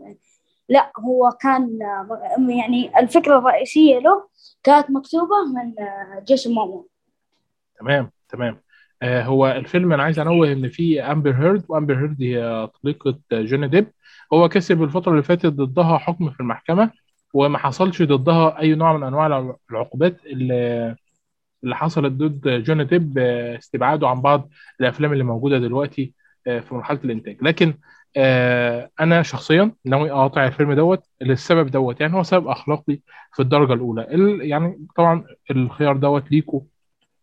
لا 0.68 0.92
هو 0.98 1.30
كان 1.30 1.82
آه، 1.82 2.46
يعني 2.48 2.98
الفكرة 2.98 3.38
الرئيسية 3.38 3.98
له 3.98 4.28
كانت 4.62 4.90
مكتوبة 4.90 5.44
من 5.44 5.80
آه، 5.80 6.22
جيسون 6.26 6.54
موموا 6.54 6.88
تمام 7.78 8.10
تمام. 8.28 8.63
هو 9.04 9.46
الفيلم 9.46 9.92
أنا 9.92 10.02
عايز 10.02 10.18
انوه 10.18 10.52
ان 10.52 10.68
في 10.68 11.02
امبر 11.02 11.30
هيرد 11.32 11.64
وامبر 11.68 11.94
هيرد 11.98 12.22
هي 12.22 12.68
طليقه 12.82 13.18
جوني 13.32 13.68
ديب 13.68 13.86
هو 14.32 14.48
كسب 14.48 14.82
الفترة 14.82 15.12
اللي 15.12 15.22
فاتت 15.22 15.46
ضدها 15.46 15.98
حكم 15.98 16.30
في 16.30 16.40
المحكمة 16.40 16.90
وما 17.34 17.58
حصلش 17.58 18.02
ضدها 18.02 18.60
أي 18.60 18.74
نوع 18.74 18.96
من 18.96 19.02
أنواع 19.02 19.26
الع- 19.26 19.56
العقوبات 19.70 20.26
اللي 20.26 20.96
اللي 21.64 21.76
حصلت 21.76 22.12
ضد 22.12 22.48
جوني 22.64 22.84
ديب 22.84 23.18
آه، 23.18 23.58
استبعاده 23.58 24.08
عن 24.08 24.20
بعض 24.22 24.50
الأفلام 24.80 25.12
اللي 25.12 25.24
موجودة 25.24 25.58
دلوقتي 25.58 26.14
آه، 26.46 26.60
في 26.60 26.74
مرحلة 26.74 27.00
الإنتاج. 27.04 27.36
لكن 27.42 27.74
آه، 28.16 28.90
أنا 29.00 29.22
شخصيا 29.22 29.72
ناوي 29.84 30.10
أقاطع 30.10 30.46
الفيلم 30.46 30.72
دوت 30.72 31.02
للسبب 31.20 31.66
دوت. 31.70 32.00
يعني 32.00 32.14
هو 32.14 32.22
سبب 32.22 32.48
أخلاقي 32.48 32.98
في 33.34 33.42
الدرجة 33.42 33.72
الأولى. 33.72 34.02
ال- 34.14 34.40
يعني 34.50 34.86
طبعا 34.96 35.24
الخيار 35.50 35.96
دوت 35.96 36.30
ليكوا 36.32 36.60
آه، 36.60 36.64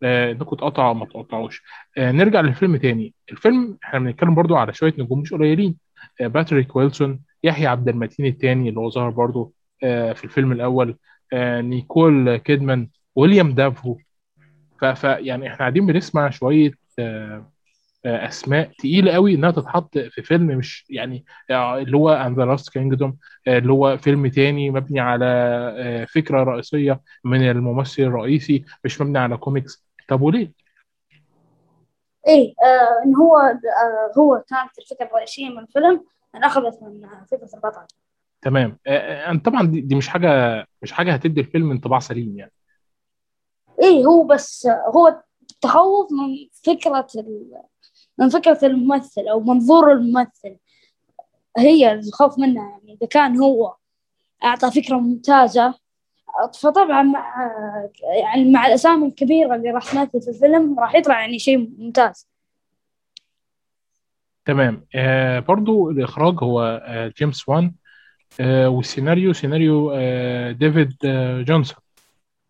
انكم 0.04 0.56
تقطعوا 0.56 0.88
أو 0.90 0.94
ما 0.94 1.06
تقطعوش 1.06 1.64
آه، 1.98 2.12
نرجع 2.12 2.42
للفيلم 2.42 2.76
تاني. 2.78 3.14
الفيلم 3.32 3.78
إحنا 3.84 4.00
بنتكلم 4.00 4.36
برضو 4.36 4.56
على 4.56 4.74
شوية 4.74 4.94
نجوم 5.00 5.20
مش 5.20 5.34
قليلين. 5.34 5.76
آه، 6.22 6.28
باتريك 6.28 6.76
ويلسون 6.76 7.20
يحيى 7.44 7.68
عبد 7.68 7.90
المتين 7.90 8.26
الثاني 8.26 8.70
اللي 8.70 8.80
هو 8.80 8.90
ظهر 8.90 9.10
برضو 9.10 9.54
آه، 9.84 10.14
في 10.14 10.24
الفيلم 10.24 10.52
الأول 10.52 10.98
آه، 11.34 11.62
نيكول 11.62 12.38
كيدمان 12.38 12.88
ويليام 13.16 13.54
دافو. 13.54 13.98
ف 14.96 15.04
يعني 15.04 15.48
إحنا 15.48 15.58
قاعدين 15.58 15.86
بنسمع 15.86 16.30
شوية 16.30 16.72
آه، 17.00 17.52
آه، 18.06 18.28
أسماء 18.28 18.72
تقيلة 18.80 19.12
قوي 19.12 19.36
إنها 19.36 19.52
تتحط 19.52 19.98
في 19.98 20.22
فيلم 20.24 20.48
مش 20.48 20.86
يعني 20.90 21.26
آه، 21.52 21.78
اللي 21.78 21.98
هو 21.98 22.10
and 22.10 22.36
the 22.36 22.46
Lost 22.46 22.70
Kingdom 22.74 23.18
اللي 23.48 23.72
هو 23.74 23.98
فيلم 23.98 24.28
تاني 24.28 24.70
مبني 24.70 25.00
على 25.00 25.26
آه، 25.78 26.06
فكرة 26.06 26.44
رئيسية 26.44 27.02
من 27.24 27.50
الممثل 27.50 28.04
الرئيسي 28.04 28.66
مش 28.86 29.02
مبني 29.02 29.20
على 29.20 29.38
كوميكس. 29.38 29.86
طب 30.12 30.22
وليه؟ 30.22 30.52
إيه 32.28 32.54
آه 32.64 33.04
إن 33.06 33.16
هو 33.16 33.38
آه 33.38 34.12
هو 34.18 34.44
كانت 34.50 34.80
الفكرة 34.80 35.06
الرئيسية 35.06 35.50
من 35.50 35.60
الفيلم 35.60 36.06
أن 36.36 36.44
أخذت 36.44 36.84
من 36.84 37.10
فكرة 37.32 37.50
البطل. 37.54 37.86
تمام. 38.42 38.78
آه، 38.88 39.32
آه، 39.32 39.38
طبعا 39.38 39.68
دي, 39.68 39.82
دي 39.82 39.96
مش 39.96 40.08
حاجة 40.08 40.66
مش 40.82 40.92
حاجة 40.92 41.14
هتدي 41.14 41.42
الفيلم 41.42 41.72
انطباع 41.72 42.00
سليم 42.00 42.38
يعني. 42.38 42.52
إيه 43.82 44.06
هو 44.06 44.24
بس 44.24 44.68
هو 44.96 45.24
تخوف 45.62 46.08
من 46.12 46.48
فكرة 46.66 47.08
ال... 47.16 47.62
من 48.18 48.30
فكرة 48.30 48.60
الممثل 48.64 49.28
أو 49.28 49.40
منظور 49.40 49.92
الممثل. 49.92 50.58
هي 51.58 51.94
الخوف 51.94 52.40
منها 52.40 52.70
يعني 52.70 52.94
إذا 52.94 53.08
كان 53.08 53.38
هو 53.38 53.76
أعطى 54.44 54.72
فكرة 54.72 54.96
ممتازة 54.96 55.74
فطبعا 56.62 57.04
مع 57.04 57.36
يعني 58.20 58.52
مع 58.52 58.68
الأسامي 58.68 59.08
الكبيرة 59.08 59.56
اللي 59.56 59.72
راح 59.72 59.92
تمثل 59.92 60.22
في 60.22 60.30
الفيلم 60.30 60.80
راح 60.80 60.96
يطلع 60.96 61.22
يعني 61.22 61.40
شيء 61.40 61.58
ممتاز. 61.80 62.28
تمام. 64.46 64.86
آه 64.96 65.40
برضو 65.40 65.90
الإخراج 65.90 66.36
هو 66.44 66.62
آه 66.86 67.14
جيمس 67.18 67.50
وان. 67.50 67.74
آه 68.40 68.70
والسيناريو 68.70 69.34
سيناريو 69.34 69.92
آه 69.96 70.52
ديفيد 70.52 70.94
آه 71.06 71.42
جونسون. 71.42 71.78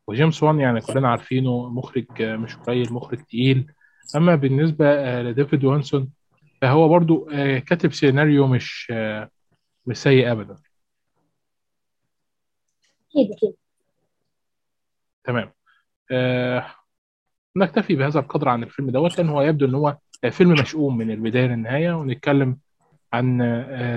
وجيمس 0.07 0.43
وان 0.43 0.59
يعني 0.59 0.81
كلنا 0.81 1.09
عارفينه 1.09 1.69
مخرج 1.69 2.21
آه 2.21 2.35
مش 2.35 2.55
قليل 2.55 2.93
مخرج 2.93 3.23
تقيل. 3.23 3.71
أما 4.15 4.35
بالنسبة 4.35 4.85
آه 4.89 5.21
لديفيد 5.23 5.65
وانسون 5.65 6.09
فهو 6.61 6.88
برضو 6.89 7.29
آه 7.31 7.59
كاتب 7.59 7.93
سيناريو 7.93 8.47
مش 8.47 8.88
آه 8.91 9.29
مش 9.85 9.97
سيء 9.97 10.31
أبدا. 10.31 10.55
أكيد 13.09 13.31
أكيد. 13.31 13.55
تمام. 15.23 15.53
آه 16.11 16.65
نكتفي 17.55 17.95
بهذا 17.95 18.19
القدر 18.19 18.49
عن 18.49 18.63
الفيلم 18.63 18.89
دوت 18.89 19.17
لأن 19.17 19.29
هو 19.29 19.41
يبدو 19.41 19.65
إن 19.65 19.75
هو 19.75 19.97
فيلم 20.31 20.51
مشؤوم 20.51 20.97
من 20.97 21.11
البداية 21.11 21.45
للنهاية 21.47 21.93
ونتكلم 21.93 22.57
عن 23.13 23.41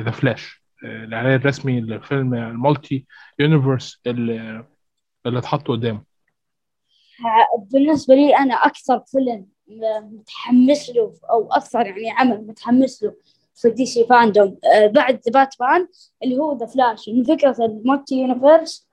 The 0.05 0.11
Flash 0.11 0.64
الإعلان 0.85 1.35
الرسمي 1.35 1.81
للفيلم 1.81 2.35
ال 2.35 2.47
multi 2.47 3.07
universe 3.38 4.00
اللي 4.07 4.64
اتحط 5.26 5.69
قدامه. 5.69 6.02
بالنسبة 7.73 8.14
لي 8.14 8.37
أنا 8.37 8.54
أكثر 8.54 9.00
فيلم 9.07 9.47
متحمس 10.12 10.90
له 10.90 11.14
أو 11.31 11.52
أكثر 11.52 11.87
يعني 11.87 12.11
عمل 12.11 12.47
متحمس 12.47 13.02
له 13.02 13.14
في 13.54 13.71
DC 13.71 14.05
FanDome 14.05 14.59
آه، 14.75 14.87
بعد 14.87 15.21
باتمان 15.26 15.88
اللي 16.23 16.37
هو 16.37 16.57
The 16.57 16.67
Flash 16.67 17.09
إنه 17.09 17.25
فكرة 17.25 17.57
ال 17.64 17.73
multi 17.73 18.14
universe 18.14 18.88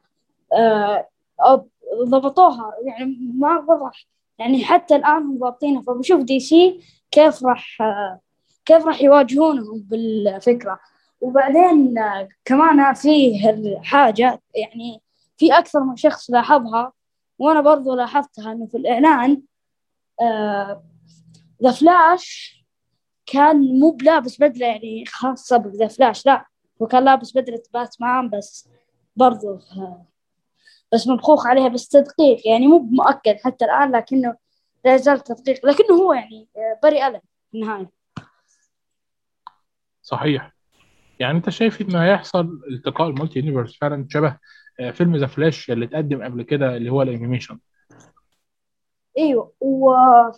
آه، 0.53 1.07
أو 1.41 1.69
ضبطوها. 2.03 2.73
يعني 2.85 3.17
ما 3.35 3.65
وضح 3.67 4.05
يعني 4.37 4.65
حتى 4.65 4.95
الآن 4.95 5.23
هم 5.23 5.39
ضابطينها. 5.39 5.81
فبشوف 5.81 6.21
DC 6.21 6.79
كيف 7.11 7.45
راح 7.45 7.81
آه، 7.81 8.19
كيف 8.65 8.85
راح 8.85 9.01
يواجهونهم 9.01 9.79
بالفكرة. 9.89 10.79
وبعدين 11.21 11.97
آه، 11.97 12.29
كمان 12.45 12.93
فيه 12.93 13.81
حاجة 13.83 14.41
يعني 14.55 15.01
في 15.37 15.57
أكثر 15.57 15.79
من 15.79 15.95
شخص 15.95 16.31
لاحظها 16.31 16.93
وأنا 17.39 17.61
برضو 17.61 17.95
لاحظتها 17.95 18.51
إنه 18.51 18.65
في 18.67 18.77
الإعلان 18.77 19.41
The 21.63 21.71
Flash 21.71 22.55
كان 23.25 23.79
مو 23.79 23.91
بلابس 23.91 24.41
بدلة 24.41 24.67
يعني 24.67 25.05
خاصة 25.07 25.57
ب 25.57 25.65
The 25.65 25.87
Flash 25.87 26.25
لا 26.25 26.45
هو 26.81 26.87
كان 26.87 27.03
لابس 27.03 27.37
بدلة 27.37 27.63
باتمان 27.73 28.29
بس 28.29 28.69
برضو 29.15 29.53
آه، 29.53 30.05
بس 30.93 31.07
مبخوخ 31.07 31.47
عليها 31.47 31.67
بس 31.67 31.89
تدقيق 31.89 32.47
يعني 32.47 32.67
مو 32.67 32.79
مؤكد 32.79 33.35
حتى 33.43 33.65
الآن 33.65 33.91
لكنه 33.91 34.35
لا 34.85 34.95
يزال 34.95 35.19
تدقيق 35.19 35.65
لكنه 35.65 35.95
هو 35.95 36.13
يعني 36.13 36.47
Barry 36.83 37.07
Allen 37.07 37.21
في 37.51 37.57
النهاية. 37.57 37.89
صحيح. 40.01 40.51
يعني 41.19 41.37
أنت 41.37 41.49
شايف 41.49 41.81
ان 41.81 41.95
هيحصل 41.95 42.59
التقاء 42.71 43.07
ال 43.09 43.14
multi 43.14 43.39
universe 43.39 43.77
فعلا 43.77 44.07
شبه 44.09 44.37
آه، 44.79 44.91
فيلم 44.91 45.15
The 45.15 45.27
Flash 45.27 45.71
اللي 45.71 45.85
اتقدم 45.85 46.23
قبل 46.23 46.43
كده 46.43 46.77
اللي 46.77 46.89
هو 46.89 47.01
ال 47.01 47.07
animation؟ 47.07 47.59
أيوه 49.17 49.53
واظن 49.59 50.35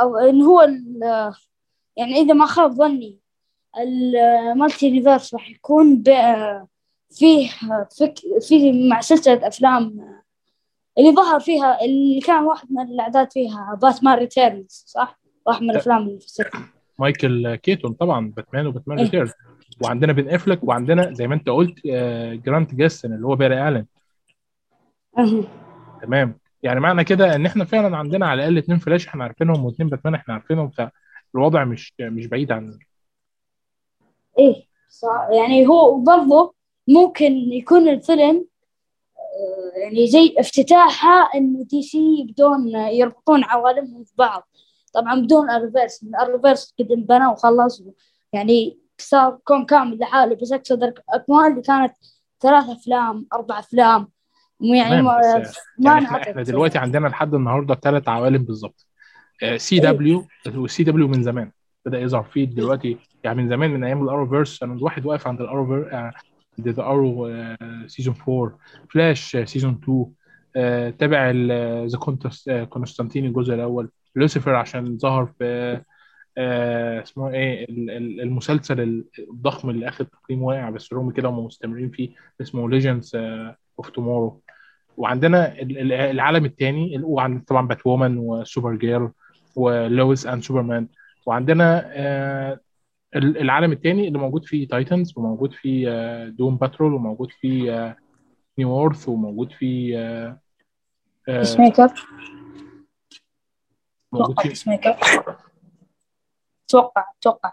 أو 0.00 0.16
إن 0.16 0.42
هو 0.42 0.60
ال- 0.60 1.32
يعني 1.96 2.14
إذا 2.16 2.34
ما 2.34 2.46
خاب 2.46 2.70
ظني 2.72 3.18
ال 3.78 3.96
multi 3.96 4.86
universe 4.86 5.34
راح 5.34 5.50
يكون 5.50 6.02
ب- 6.02 6.66
فيه 7.10 7.48
فك 8.00 8.14
فيه 8.48 8.88
مع 8.88 9.00
سلسلة 9.00 9.46
أفلام 9.46 10.00
اللي 10.98 11.12
ظهر 11.14 11.40
فيها 11.40 11.84
اللي 11.84 12.20
كان 12.20 12.44
واحد 12.44 12.68
من 12.72 12.82
الأعداد 12.82 13.32
فيها 13.32 13.78
Batman 13.82 14.18
Returns 14.18 14.84
صح؟ 14.86 15.18
واحد 15.46 15.62
من 15.62 15.70
الأفلام 15.70 15.98
اللي 15.98 16.20
في 16.20 16.26
السلسلة. 16.26 16.60
مايكل 16.98 17.54
كيتون 17.54 17.92
طبعا 17.92 18.32
باتمان 18.36 18.66
وباتمان 18.66 18.98
إيه. 18.98 19.04
Return 19.04 19.30
وعندنا 19.84 20.12
Ben 20.12 20.34
Affleck 20.34 20.64
وعندنا 20.64 21.12
زي 21.12 21.26
ما 21.26 21.34
أنت 21.34 21.48
قلت 21.48 21.86
آه، 21.90 22.34
Grant 22.34 22.74
Gustin 22.74 23.12
اللي 23.12 23.26
هو 23.26 23.36
Barry 23.36 23.68
Allen 23.68 23.86
أها. 25.18 25.44
تمام. 26.02 26.38
يعني 26.62 26.80
معنى 26.80 27.04
كده 27.04 27.34
إن 27.36 27.46
إحنا 27.46 27.64
فعلا 27.64 27.96
عندنا 27.96 28.26
على 28.26 28.38
الأقل 28.38 28.58
اتنين 28.58 28.78
فلاش 28.78 29.06
إحنا 29.08 29.24
عارفينهم 29.24 29.64
واتنين 29.64 29.88
باتمان 29.88 30.14
إحنا 30.14 30.34
عارفينهم 30.34 30.70
فالوضع 31.34 31.64
مش 31.64 31.94
مش 32.00 32.26
بعيد 32.26 32.52
عن 32.52 32.78
إيه 34.38 34.66
صح. 34.88 35.28
يعني 35.30 35.66
هو 35.66 35.98
برضه 36.00 36.53
ممكن 36.88 37.32
يكون 37.32 37.88
الفيلم 37.88 38.46
آه، 39.16 39.78
يعني 39.78 40.06
زي 40.06 40.34
افتتاحها 40.38 41.30
إنه 41.34 41.64
DC 41.64 42.20
يبدون 42.20 42.68
يربطون 42.76 43.44
عوالمهم 43.44 44.04
في 44.04 44.12
بعض. 44.18 44.48
طبعا 44.94 45.20
بدون 45.20 45.50
ال 45.50 45.55
Arrowverse 45.55 46.04
ال 46.22 46.27
Arrowverse 46.27 46.74
قد 46.78 46.92
انبنى 46.92 47.26
وخلص. 47.26 47.82
يعني 48.32 48.78
صار 48.98 49.38
كون 49.44 49.64
كامل 49.64 49.98
لحاله 49.98 50.34
بس 50.34 50.52
أقصد 50.52 50.82
الاكوان 50.82 51.50
اللي 51.50 51.62
كانت 51.62 51.92
ثلاث 52.40 52.68
أفلام 52.68 53.26
أربع 53.32 53.58
أفلام. 53.58 54.08
يعني 54.60 54.90
تمام 54.90 55.04
ما, 55.04 55.44
يعني 55.78 56.06
إحنا 56.06 56.42
دلوقتي 56.42 56.78
عندنا 56.78 57.08
لحد 57.08 57.34
النهارده 57.34 57.74
ثلاث 57.74 58.08
عوالم 58.08 58.42
بالظبط 58.42 58.86
سي 59.56 59.78
دبليو 59.78 60.26
والسي 60.54 60.84
دبليو 60.84 61.08
من 61.08 61.22
زمان. 61.22 61.50
بدأ 61.86 62.00
يظهر 62.00 62.22
فيه 62.22 62.44
دلوقتي. 62.44 62.98
يعني 63.24 63.42
من 63.42 63.48
زمان 63.48 63.70
من 63.70 63.84
أيام 63.84 64.04
ال 64.04 64.28
Arrowverse 64.28 64.62
أنا 64.62 64.74
الواحد 64.74 65.06
واقف 65.06 65.26
عند 65.28 65.40
ال 65.40 65.47
Arrow 65.47 65.84
عند 65.92 66.12
The 66.60 66.82
Arrow 66.82 67.30
season 67.86 68.14
4 68.28 68.58
Flash 68.90 69.36
season 69.44 69.80
2 69.82 70.06
آه، 70.56 70.90
تابع 70.90 71.30
The 71.86 72.64
Constantine 72.64 73.24
الجزء 73.24 73.54
الأول. 73.54 73.90
لوسيفر 74.16 74.54
عشان 74.54 74.98
ظهر 74.98 75.26
في 75.38 75.80
آه، 76.38 77.02
اسمه 77.02 77.30
إيه 77.30 77.64
ال- 77.64 77.90
ال- 77.90 78.20
المسلسل 78.20 79.04
الضخم 79.18 79.70
اللي 79.70 79.88
اخد 79.88 80.06
تقييم 80.06 80.42
واقع 80.42 80.70
بس 80.70 80.92
رغم 80.92 81.10
كده 81.10 81.28
هم 81.28 81.44
مستمرين 81.44 81.90
فيه 81.90 82.10
اسمه 82.40 82.70
Legends 82.70 83.16
of 83.78 83.90
Tomorrow 83.90 84.40
وعندنا 84.96 85.52
ال- 85.62 85.78
ال- 85.78 85.92
العالم 85.92 86.44
الثاني 86.44 87.00
وعندنا 87.04 87.42
طبعا 87.46 87.66
Batwoman 87.66 87.86
و 87.86 88.18
Supergirl 88.18 88.74
و 88.74 89.10
Lois 89.56 90.26
and 90.26 90.42
Superman 90.42 90.88
وعندنا 91.26 91.90
العالم 93.16 93.72
الثاني 93.72 94.08
اللي 94.08 94.18
موجود 94.18 94.44
فيه 94.44 94.68
Titans 94.68 95.12
وموجود 95.18 95.52
فيه 95.52 95.88
آه، 95.90 96.28
Doom 96.28 96.56
Patrol 96.56 96.94
وموجود 96.94 97.30
فيه 97.40 97.72
آه، 97.86 97.96
New 98.58 98.72
Earth 98.78 99.08
وموجود 99.08 99.52
فيه 99.52 99.98
آه، 99.98 100.40
آه، 101.28 101.38
Peacemaker 101.38 101.88
موجود 104.12 104.30
أتوقع 104.30 104.42
فيه. 104.42 104.48
بيس 104.48 104.68
ميكر 104.68 104.96
أتوقع 106.68 107.04
أتوقع 107.20 107.52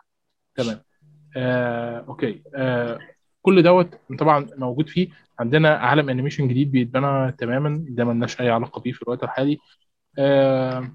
تمام. 0.55 0.81
آه، 1.37 2.05
okay. 2.07 2.41
آه، 2.55 2.99
كل 3.41 3.63
دوت 3.63 3.99
طبعا 4.19 4.47
موجود 4.57 4.89
فيه. 4.89 5.07
عندنا 5.39 5.69
عالم 5.75 6.09
animation 6.09 6.47
جديد 6.47 6.71
بيتبنى 6.71 7.31
تماما. 7.31 7.85
ده 7.89 8.05
ملناش 8.05 8.41
أي 8.41 8.49
علاقة 8.49 8.81
بيه 8.81 8.91
في 8.91 9.01
الوقت 9.01 9.23
الحالي. 9.23 9.57
آه، 10.17 10.91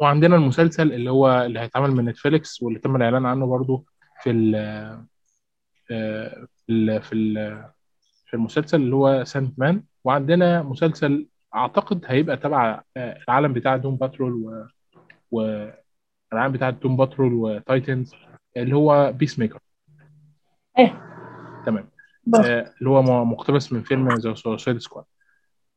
وعندنا 0.00 0.36
المسلسل 0.36 0.92
اللي 0.92 1.10
هو 1.10 1.42
اللي 1.42 1.60
هيتعمل 1.60 1.90
من 1.90 2.04
Netflix 2.04 2.62
واللي 2.62 2.78
تم 2.78 2.96
الإعلان 2.96 3.26
عنه 3.26 3.46
برضو 3.46 3.86
في 4.22 4.30
ال 4.30 4.54
آه، 5.90 6.46
في 6.66 6.72
ال 6.72 7.02
في 7.02 7.12
ال 7.14 7.64
في 8.26 8.34
المسلسل 8.34 8.80
اللي 8.80 8.96
هو 8.96 9.24
Sandman. 9.24 9.82
وعندنا 10.04 10.62
مسلسل 10.62 11.26
أعتقد 11.54 12.04
هيبقى 12.06 12.36
تبع 12.36 12.82
آه، 12.96 13.18
العالم 13.28 13.52
بتاع 13.52 13.76
Doom 13.76 13.96
Patrol 13.96 14.32
و, 14.32 14.66
و 15.30 15.68
العالم 16.32 16.52
بتاع 16.52 16.70
Doom 16.70 16.96
Patrol 16.96 17.32
و 17.34 17.45
Titans 17.45 18.14
اللي 18.56 18.76
هو 18.76 19.12
Peacemaker 19.12 19.58
إيه. 20.78 21.02
تمام. 21.66 21.90
آه، 22.34 22.74
اللي 22.78 22.90
هو 22.90 23.24
مقتبس 23.24 23.72
من 23.72 23.82
فيلم 23.82 24.08
The 24.08 24.34
Suicide 24.34 24.78
Squad 24.78 25.04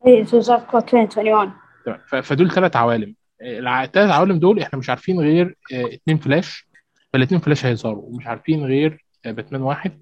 إيه 0.07 0.23
Suicide 0.23 0.59
Squad 0.59 0.83
2021 0.83 1.53
تمام. 1.85 2.21
فدول 2.21 2.51
ثلاث 2.51 2.75
عوالم. 2.75 3.15
الثلاث 3.41 4.09
عوالم 4.09 4.39
دول 4.39 4.59
إحنا 4.59 4.79
مش 4.79 4.89
عارفين 4.89 5.19
غير 5.19 5.55
آه، 5.73 5.85
اتنين 5.93 6.17
فلاش. 6.17 6.67
فالاتنين 7.13 7.41
فلاش 7.41 7.65
هيظهروا. 7.65 8.03
ومش 8.03 8.27
عارفين 8.27 8.63
غير 8.65 9.05
آه، 9.25 9.31
باتمان 9.31 9.61
واحد 9.61 9.99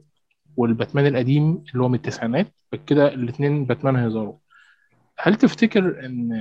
والباتمان 0.57 1.07
القديم 1.07 1.63
اللي 1.71 1.83
هو 1.83 1.89
من 1.89 1.95
التسعينات. 1.95 2.53
فكده 2.71 3.13
الاتنين 3.13 3.65
باتمان 3.65 3.95
هيظهروا. 3.95 4.37
هل 5.19 5.35
تفتكر 5.35 6.05
إن 6.05 6.31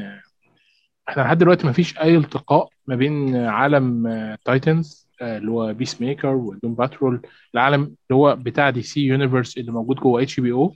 إحنا 1.09 1.23
لحد 1.23 1.39
دلوقتي 1.39 1.67
ما 1.67 1.73
فيش 1.73 1.99
أي 1.99 2.17
التقاء 2.17 2.69
ما 2.87 2.97
بين 2.97 3.37
عالم 3.37 4.07
آه، 4.07 4.39
Titans 4.45 5.11
اللي 5.23 5.51
هو 5.51 5.73
Peacemaker 5.75 6.00
و 6.00 6.29
Doom 6.29 6.75
Patrol 6.75 7.23
العالم 7.55 7.83
اللي 7.83 7.97
هو 8.13 8.37
بتاع 8.37 8.71
DC 8.71 9.00
Universe 9.00 9.59
اللي 9.59 9.73
موجود 9.73 9.97
جوه 9.97 10.23
HBO 10.23 10.75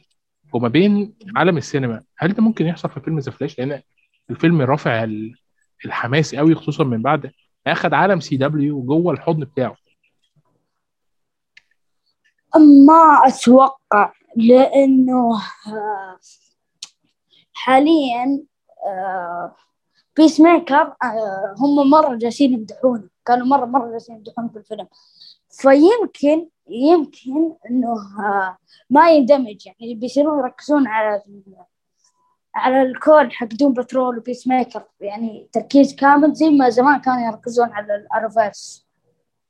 وما 0.53 0.69
بين 0.69 1.15
عالم 1.37 1.57
السينما؟ 1.57 2.03
هل 2.19 2.33
ده 2.33 2.43
ممكن 2.43 2.67
يحصل 2.67 2.91
في 2.91 3.01
فيلم 3.01 3.19
The 3.19 3.31
Flash 3.31 3.59
لأن 3.59 3.83
الفيلم 4.31 4.63
رافع 4.63 5.05
الحماس 5.87 6.35
قوي 6.35 6.55
خصوصا 6.55 6.85
من 6.85 7.03
بعد 7.03 7.33
أخد 7.67 7.95
عالم 7.95 8.21
CW 8.21 8.83
جوه 8.83 9.13
الحضن 9.13 9.45
بتاعه. 9.45 9.77
ما 12.87 13.21
أتوقع 13.27 14.13
لأنه 14.37 15.43
حاليا 17.53 18.43
Peacemaker 20.17 20.95
هم 21.59 21.91
مرة 21.91 22.17
جالسين 22.17 22.53
يمدحونه 22.53 23.09
كانوا 23.25 23.47
مرة 23.47 23.65
مرة 23.65 23.91
جالسين 23.91 24.17
يمدحون 24.17 24.49
في 24.49 24.57
الفيلم. 24.57 24.89
فيمكن 25.51 26.49
يمكن 26.69 27.55
إنه 27.71 27.95
ما 28.91 29.11
يندمج 29.11 29.67
يعني 29.67 29.95
بيصيرون 29.95 30.39
يركزون 30.39 30.87
على 30.87 31.23
على 32.55 32.83
الكون 32.83 33.31
حق 33.31 33.47
Doom 33.47 33.73
Patrol 33.73 34.19
و 34.19 34.49
Peacemaker. 34.49 34.83
يعني 35.01 35.49
تركيز 35.53 35.95
كامل 35.95 36.35
زي 36.35 36.51
ما 36.51 36.69
زمان 36.69 37.01
كانوا 37.01 37.27
يركزون 37.27 37.73
على 37.73 37.95
ال 37.95 38.03
Arrowverse 38.03 38.87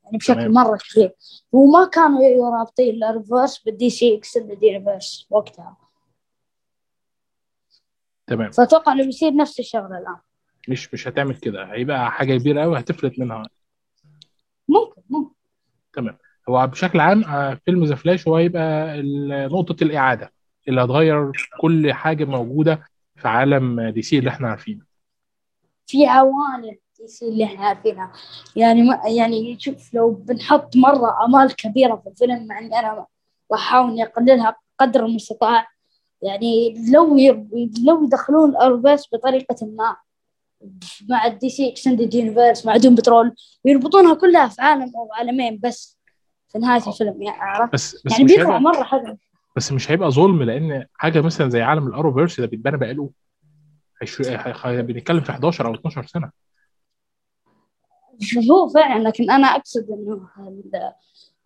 يعني 0.05 0.19
بشكل. 0.19 0.53
مرة 0.53 0.79
كبير 0.91 1.13
وما 1.53 1.85
كانوا 1.85 2.59
رابطين 2.59 2.95
ال 2.95 3.01
Arrowverse 3.01 3.59
بال 3.59 3.75
DC 3.75 3.91
Extended 3.91 4.63
Universe 4.63 5.27
وقتها. 5.31 5.77
تمام. 8.27 8.51
فأتوقع 8.51 8.93
إنه 8.93 9.05
بيصير 9.05 9.37
نفس 9.37 9.61
الشغلة 9.61 9.99
الآن. 9.99 10.17
مش 10.69 10.95
مش 10.95 11.09
هتعمل 11.09 11.35
كده. 11.35 11.65
هيبقى 11.65 12.11
حاجة 12.11 12.37
كبيرة 12.39 12.63
قوي 12.63 12.79
هتفلت 12.79 13.19
منها. 13.19 13.43
ممكن 14.69 15.03
ممكن. 15.11 15.35
تمام. 15.93 16.19
هو 16.49 16.67
بشكل 16.67 17.01
عام 17.01 17.23
فيلم 17.57 17.85
The 17.85 17.95
Flash 17.95 18.29
هو 18.29 18.37
هيبقى 18.37 19.03
نقطة 19.49 19.85
الإعادة. 19.85 20.33
اللي 20.69 20.81
هتغير 20.81 21.33
كل 21.61 21.93
حاجة 21.93 22.25
موجودة 22.25 22.94
في 23.17 23.29
عالم 23.29 23.89
DC 23.89 24.19
اللي 24.19 24.31
إحنا 24.31 24.49
عارفينه. 24.49 24.85
في 25.87 26.07
عوالم 26.07 26.77
DC 27.01 27.29
اللي 27.29 27.45
إحنا 27.45 27.67
عارفينها. 27.67 28.13
يعني 28.57 28.83
ما 28.83 29.01
يعني 29.07 29.57
شوف 29.61 29.95
لو 29.95 30.11
بنحط 30.11 30.77
مرة 30.77 31.25
أمال 31.25 31.57
كبيرة 31.57 31.97
في 31.97 32.09
الفيلم 32.09 32.47
مع 32.47 32.59
إني 32.59 32.79
أنا 32.79 33.07
بحاول 33.51 34.01
أقللها 34.01 34.57
قدر 34.79 35.07
المستطاع 35.07 35.67
يعني 36.23 36.75
لو 36.93 37.17
لو 37.87 38.05
يدخلون 38.05 38.51
ال 38.51 38.56
Arrowverse 38.56 39.09
بطريقة 39.13 39.67
ما 39.67 39.97
مع 41.09 41.27
ال 41.27 41.49
DC 41.51 41.69
Extended 41.69 42.15
Universe 42.15 42.67
مع 42.67 42.77
Doom 42.77 42.95
Patrol 42.95 43.35
ويربطونها 43.65 44.15
كلها 44.15 44.49
في 44.49 44.63
عالم 44.63 44.93
أو 44.97 45.09
عالمين 45.13 45.61
بس 45.63 45.99
في 46.49 46.59
نهاية 46.59 46.83
الفيلم 46.89 47.23
يعني 47.23 47.41
عرفت؟ 47.43 47.73
بس 47.73 48.03
بس 48.07 48.13
يعني 48.13 48.25
بيطلع 48.25 48.59
مرة 48.59 48.83
حلو. 48.83 49.19
بس 49.57 49.73
مش 49.73 49.91
هيبقى 49.91 50.11
ظلم 50.11 50.43
لأن 50.43 50.87
حاجة 50.95 51.21
مثلا 51.21 51.49
زي 51.49 51.63
عالم 51.63 51.87
ال 51.87 51.92
Arrowverse 51.92 52.41
ده 52.41 52.47
بيتبنى 52.47 52.77
بقاله 52.77 53.11
بنتكلم 54.83 55.21
في 55.21 55.31
11 55.33 55.67
أو 55.67 55.75
12 55.75 56.07
سنة. 56.07 56.31
هو 58.51 58.69
فعلا 58.69 59.09
لكن 59.09 59.31
أنا 59.31 59.47
أقصد 59.47 59.91
إنه 59.91 60.29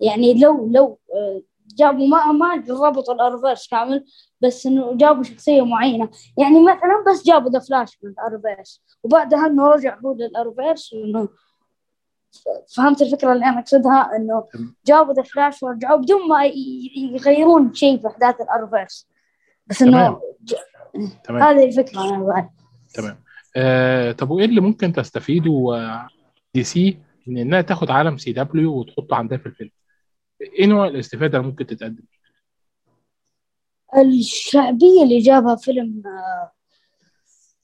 يعني 0.00 0.34
لو 0.40 0.70
لو 0.70 0.98
آه، 1.14 1.42
جابوا 1.76 2.06
ما 2.06 2.32
ما 2.32 2.64
ربطوا 2.70 3.14
ال 3.14 3.19
Arrowverse 3.19 3.68
كامل 3.68 4.04
بس 4.40 4.66
إنه 4.66 4.96
جابوا 4.96 5.22
شخصية 5.22 5.62
معينة. 5.62 6.10
يعني 6.38 6.62
مثلا 6.62 7.04
بس 7.08 7.26
جابوا 7.26 7.50
The 7.50 7.58
Flash 7.58 7.98
من 8.02 8.10
ال 8.10 8.17
Arrowverse 8.17 8.82
وبعدها 9.02 9.46
إنه 9.46 9.68
رجع 9.68 9.98
هو 10.04 10.14
لل 10.14 10.27
Arrowverse 10.27 10.92
إنه 10.92 11.28
فهمت 12.76 13.02
الفكرة 13.02 13.32
اللي 13.32 13.44
أنا 13.44 13.58
أقصدها؟ 13.58 14.16
إنه. 14.16 14.44
جابوا 14.86 15.14
The 15.14 15.22
Flash 15.22 15.62
ورجعوا 15.62 15.96
بدون 15.98 16.28
ما 16.28 16.44
يغيرون 17.14 17.74
شيء 17.74 17.98
في 18.00 18.06
أحداث 18.06 18.40
ال 18.40 18.46
Arrowverse 18.46 19.08
بس. 19.66 19.82
إنه 19.82 20.20
ج- 20.44 20.54
هذه 21.30 21.64
الفكرة 21.64 22.00
أنا 22.14 22.24
بعد 22.24 22.50
تمام. 22.94 23.22
آه 23.56 24.12
طب 24.12 24.30
وإيه 24.30 24.44
اللي 24.44 24.60
ممكن 24.60 24.92
تستفيده 24.92 25.50
آه، 25.74 26.08
DC 26.54 26.98
من 27.26 27.38
إنها 27.38 27.60
تاخد 27.60 27.90
عالم 27.90 28.18
CW 28.18 28.74
وتحطه 28.78 29.16
عندها 29.16 29.38
في 29.38 29.46
الفيلم؟ 29.46 29.70
إيه 30.40 30.66
نوع 30.66 30.86
الاستفادة 30.86 31.38
اللي 31.38 31.48
ممكن 31.50 31.66
تتقدم؟ 31.66 32.04
الشعبية 33.96 35.02
اللي 35.02 35.18
جابها 35.18 35.56
فيلم 35.56 36.02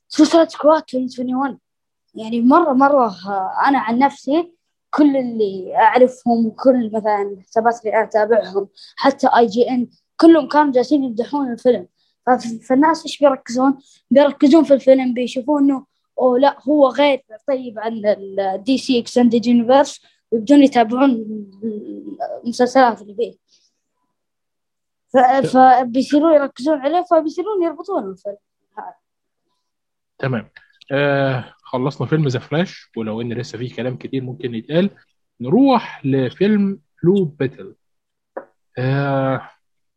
Suicide 0.08 0.48
Squad 0.48 0.82
2021 0.94 1.58
يعني 2.14 2.40
مرة 2.40 2.72
مرة 2.72 3.14
أنا 3.68 3.78
عن 3.78 3.98
نفسي 3.98 4.52
كل 4.90 5.16
اللي 5.16 5.76
أعرفهم 5.76 6.46
وكل 6.46 6.90
مثلا 6.92 7.42
حسابات 7.46 7.80
اللي 7.80 8.02
أتابعهم 8.02 8.68
حتى 8.96 9.28
IGN 9.36 9.88
كلهم 10.16 10.48
كانوا 10.48 10.72
جالسين 10.72 11.04
يمدحون 11.04 11.52
الفيلم. 11.52 11.88
فالناس 12.68 13.06
إيش 13.06 13.18
بيركزون؟ 13.18 13.78
بيركزون 14.10 14.64
في 14.64 14.74
الفيلم 14.74 15.14
بيشوفون 15.14 15.62
إنه 15.62 15.86
أو 16.18 16.36
لا 16.36 16.56
هو 16.68 16.88
غير 16.88 17.24
طيب 17.48 17.78
عن 17.78 18.02
ال 18.38 18.78
DC 18.78 18.98
Extended 19.00 19.46
Universe 19.46 20.02
ويبدون 20.32 20.62
يتابعون 20.62 21.26
المسلسلات 22.44 23.02
اللي 23.02 23.14
فيه. 23.14 23.44
فبيصيرون 25.42 26.34
يركزون 26.34 26.78
عليه 26.78 27.04
فبيصيرون 27.10 27.62
يربطون 27.62 28.10
الفيلم. 28.10 28.36
تمام. 30.18 30.50
آه 30.92 31.54
خلصنا 31.74 32.06
فيلم 32.06 32.28
The 32.28 32.38
Flash 32.38 32.90
ولو 32.96 33.20
إن 33.20 33.32
لسه 33.32 33.58
فيه 33.58 33.74
كلام 33.74 33.96
كتير 33.96 34.22
ممكن 34.22 34.54
يتقال 34.54 34.90
نروح 35.40 36.06
لفيلم 36.06 36.78
Blue 37.02 37.24
Beetle 37.24 37.74
آه 38.78 39.48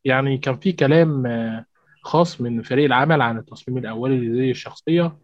يعني 0.06 0.38
كان 0.38 0.58
في 0.58 0.72
كلام 0.72 1.26
آه 1.26 1.66
خاص 2.04 2.42
من 2.42 2.62
فريق 2.62 2.86
العمل 2.86 3.22
عن 3.22 3.38
التصميم 3.38 3.78
الأولي 3.78 4.28
لهذه 4.28 4.52
الشخصية. 4.52 5.18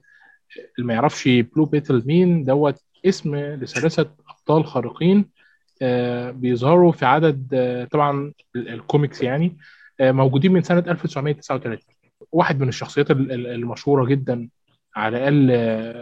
اللي 0.78 0.88
ما 0.88 0.94
يعرفش 0.94 1.28
Blue 1.28 1.65
Beetle 1.65 2.04
مين 2.06 2.44
دوت 2.44 2.80
اسم 3.06 3.36
لثلاثه 3.36 4.12
أبطال 4.30 4.66
خارقين 4.66 5.30
آه 5.82 6.32
بيظهروا 6.32 6.92
في 6.92 7.06
عدد 7.06 7.48
آه 7.54 7.86
طبعا 7.86 8.34
ال- 8.56 8.70
الكوميكس 8.70 9.22
يعني 9.22 9.58
آه 10.00 10.12
موجودين 10.12 10.52
من 10.54 10.62
سنة 10.63 10.80
1939 10.88 11.80
واحد 12.32 12.60
من 12.62 12.68
الشخصيات 12.68 13.12
ال- 13.12 13.32
ال- 13.32 13.48
المشهورة 13.48 14.06
جدا 14.06 14.50
على 14.95 15.17
الأقل 15.17 15.47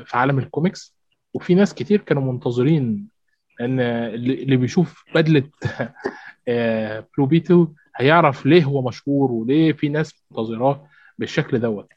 في 0.06 0.18
عالم 0.18 0.40
الكوميكس. 0.40 0.96
وفي 1.34 1.56
ناس 1.56 1.74
كتير 1.74 2.02
كانوا 2.02 2.34
منتظرين 2.34 3.08
إن 3.62 3.80
اللي 3.80 4.58
بيشوف 4.58 5.04
بدلة 5.16 5.44
آه، 6.48 7.08
Blue 7.18 7.26
Beetle 7.26 7.68
هيعرف 7.96 8.46
ليه 8.46 8.64
هو 8.64 8.82
مشهور 8.82 9.32
وليه 9.32 9.74
في 9.74 9.90
ناس 9.90 10.14
منتظراه 10.32 10.88
بالشكل 11.18 11.60
دوت. 11.60 11.88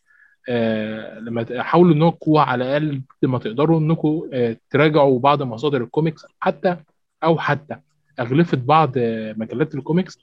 آه، 0.48 1.18
لما 1.18 1.62
حاولوا 1.62 1.94
انكم 1.94 2.36
على 2.36 2.64
الأقل 2.64 3.02
ما 3.22 3.38
تقدروا 3.38 3.80
انكم 3.80 4.28
آه، 4.32 4.56
تراجعوا 4.70 5.18
بعض 5.18 5.42
مصادر 5.42 5.82
الكوميكس 5.82 6.26
حتى 6.40 6.76
أو 7.24 7.38
حتى 7.38 7.76
اغلفه 8.20 8.56
بعض 8.56 8.92
آه، 8.96 9.32
مجلات 9.38 9.74
الكوميكس 9.74 10.18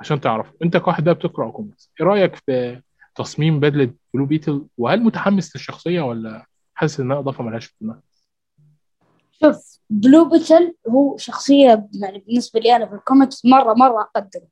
عشان 0.00 0.20
تعرفوا. 0.20 0.54
أنت 0.62 0.76
كواحد 0.76 1.04
بقى 1.04 1.14
بتقرأ 1.14 1.50
كوميكس. 1.50 1.90
إيه 2.00 2.06
رأيك 2.06 2.36
في 2.36 2.80
تصميم 3.14 3.60
بدله 3.60 3.94
Blue 4.14 4.26
Beetle 4.26 4.66
وهل 4.78 5.02
متحمس 5.02 5.56
للشخصية 5.56 6.00
ولا 6.02 6.46
حاسس 6.74 7.00
إنها 7.00 7.18
إضافة 7.18 7.44
ملهاش 7.44 7.74
قيمه 7.80 8.00
شوف 9.32 9.80
Blue 9.90 10.28
Beetle 10.28 10.74
هو 10.88 11.16
شخصية 11.16 11.88
يعني 12.02 12.18
بالنسبة 12.18 12.60
لي 12.60 12.76
أنا 12.76 12.86
في 12.86 12.94
الكوميكس 12.94 13.44
مرة 13.44 13.74
مرة 13.74 14.00
أقدره 14.16 14.46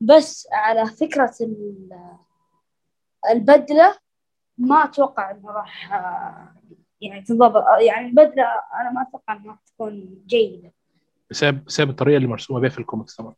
بس 0.00 0.48
على 0.52 0.86
فكرة 0.86 1.34
ال- 1.40 2.16
البدلة 3.30 3.96
ما 4.58 4.84
أتوقع 4.84 5.30
إنه 5.30 5.50
راح 5.50 5.92
يعني 7.00 7.22
تضبط 7.22 7.64
يعني 7.86 8.06
البدلة 8.08 8.44
أنا 8.80 8.90
ما 8.92 9.02
أتوقع 9.08 9.36
إنها 9.36 9.58
تكون 9.66 10.22
جيدة. 10.26 10.72
بسبب 11.30 11.64
بسبب 11.64 11.90
الطريقة 11.90 12.16
اللي 12.16 12.28
مرسومة 12.28 12.60
بيها 12.60 12.70
في 12.70 12.78
الكوميكس 12.78 13.16
طبعا. 13.16 13.34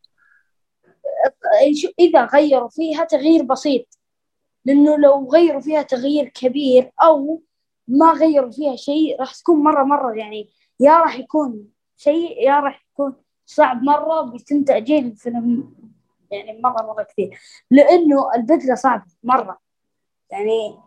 إذا 1.98 2.24
غيروا 2.24 2.68
فيها 2.68 3.04
تغيير 3.04 3.42
بسيط. 3.42 3.98
لأنه 4.64 4.96
لو 4.96 5.28
غيروا 5.32 5.60
فيها 5.60 5.82
تغيير 5.82 6.28
كبير 6.28 6.90
أو 7.02 7.42
ما 7.88 8.12
غيروا 8.12 8.50
فيها 8.50 8.76
شيء 8.76 9.20
راح 9.20 9.34
تكون 9.34 9.62
مرة 9.64 9.84
مرة 9.84 10.14
يعني 10.14 10.50
يا 10.80 10.98
راح 10.98 11.18
يكون 11.18 11.68
شيء 11.96 12.42
يا 12.46 12.60
راح 12.60 12.86
يكون 12.92 13.16
صعب 13.46 13.82
مرة 13.82 14.20
بيتم 14.22 14.64
تأجيل 14.64 15.06
الفيلم 15.06 15.74
يعني 16.30 16.60
مرة 16.62 16.82
مرة 16.82 17.02
كثير. 17.02 17.38
لأنه 17.70 18.34
البدلة 18.34 18.74
صعبة 18.74 19.04
مرة. 19.22 19.58
يعني 20.30 20.78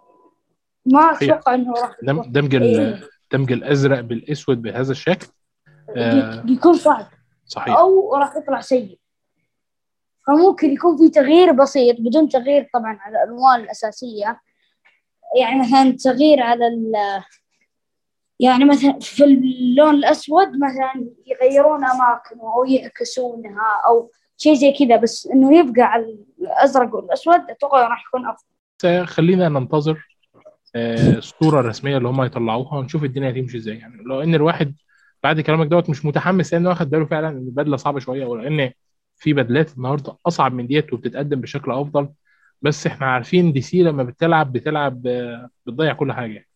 ما. 0.85 1.11
أتوقع 1.11 1.53
إنه 1.53 1.73
راح 1.73 1.95
دمج 2.03 2.55
إيه، 2.55 3.01
دمج 3.33 3.51
الأزرق 3.51 3.99
بالأسود 3.99 4.61
بهذا 4.61 4.91
الشكل. 4.91 5.27
آه. 5.95 6.41
بي- 6.41 6.47
بيكون 6.53 6.73
صعب. 6.73 7.05
صحيح. 7.45 7.77
أو 7.77 8.15
راح 8.15 8.35
يطلع 8.35 8.61
سيء. 8.61 8.99
فممكن 10.27 10.73
يكون 10.73 10.97
في 10.97 11.09
تغيير 11.09 11.51
بسيط 11.51 11.95
بدون 11.99 12.29
تغيير 12.29 12.69
طبعا 12.73 12.97
على 13.01 13.23
الألوان 13.23 13.59
الأساسية. 13.59 14.41
يعني 15.39 15.59
مثلا 15.59 15.97
تغيير 16.03 16.41
على 16.41 16.67
ال 16.67 16.91
يعني 18.39 18.65
مثلا 18.65 18.99
في 18.99 19.23
اللون 19.23 19.95
الأسود 19.95 20.47
مثلا 20.47 21.09
يغيرون 21.27 21.85
أماكنه 21.85 22.53
أو 22.55 22.65
يعكسونها 22.65 23.81
أو 23.87 24.11
شيء 24.37 24.53
زي 24.53 24.71
كذا 24.71 24.95
بس 24.97 25.27
إنه 25.27 25.57
يبقى 25.59 25.81
على 25.81 26.17
الأزرق 26.41 26.95
والأسود 26.95 27.41
أتوقع 27.49 27.87
راح 27.87 28.03
يكون 28.07 28.25
أفضل. 28.25 29.05
خلينا 29.05 29.49
ننتظر 29.49 30.07
آه، 30.75 31.17
الصورة 31.17 31.59
الرسمية 31.59 31.97
اللي 31.97 32.07
هم 32.07 32.23
يطلعوها 32.23 32.77
ونشوف 32.77 33.03
الدنيا 33.03 33.29
هتمشي 33.29 33.57
إزاي. 33.57 33.77
يعني 33.77 34.03
لو 34.03 34.21
إن 34.21 34.35
الواحد 34.35 34.75
بعد 35.23 35.41
كلامك 35.41 35.67
دوت 35.67 35.89
مش 35.89 36.05
متحمس 36.05 36.53
لأنه 36.53 36.69
واخد 36.69 36.89
باله 36.89 37.05
فعلا 37.05 37.29
إن 37.29 37.37
البدلة 37.37 37.77
صعبة 37.77 37.99
شوية 37.99 38.25
ولان 38.25 38.71
في 39.17 39.33
بدلات 39.33 39.77
النهارده 39.77 40.17
أصعب 40.27 40.53
من 40.53 40.67
ديت 40.67 40.93
وبتتقدم 40.93 41.41
بشكل 41.41 41.71
أفضل 41.71 42.09
بس 42.61 42.87
إحنا 42.87 43.05
عارفين 43.07 43.51
دي 43.53 43.61
سي 43.61 43.83
لما 43.83 44.03
بتلعب 44.03 44.51
بتلعب 44.53 45.07
آه، 45.07 45.49
بتضيع 45.65 45.93
كل 45.93 46.13
حاجة 46.13 46.47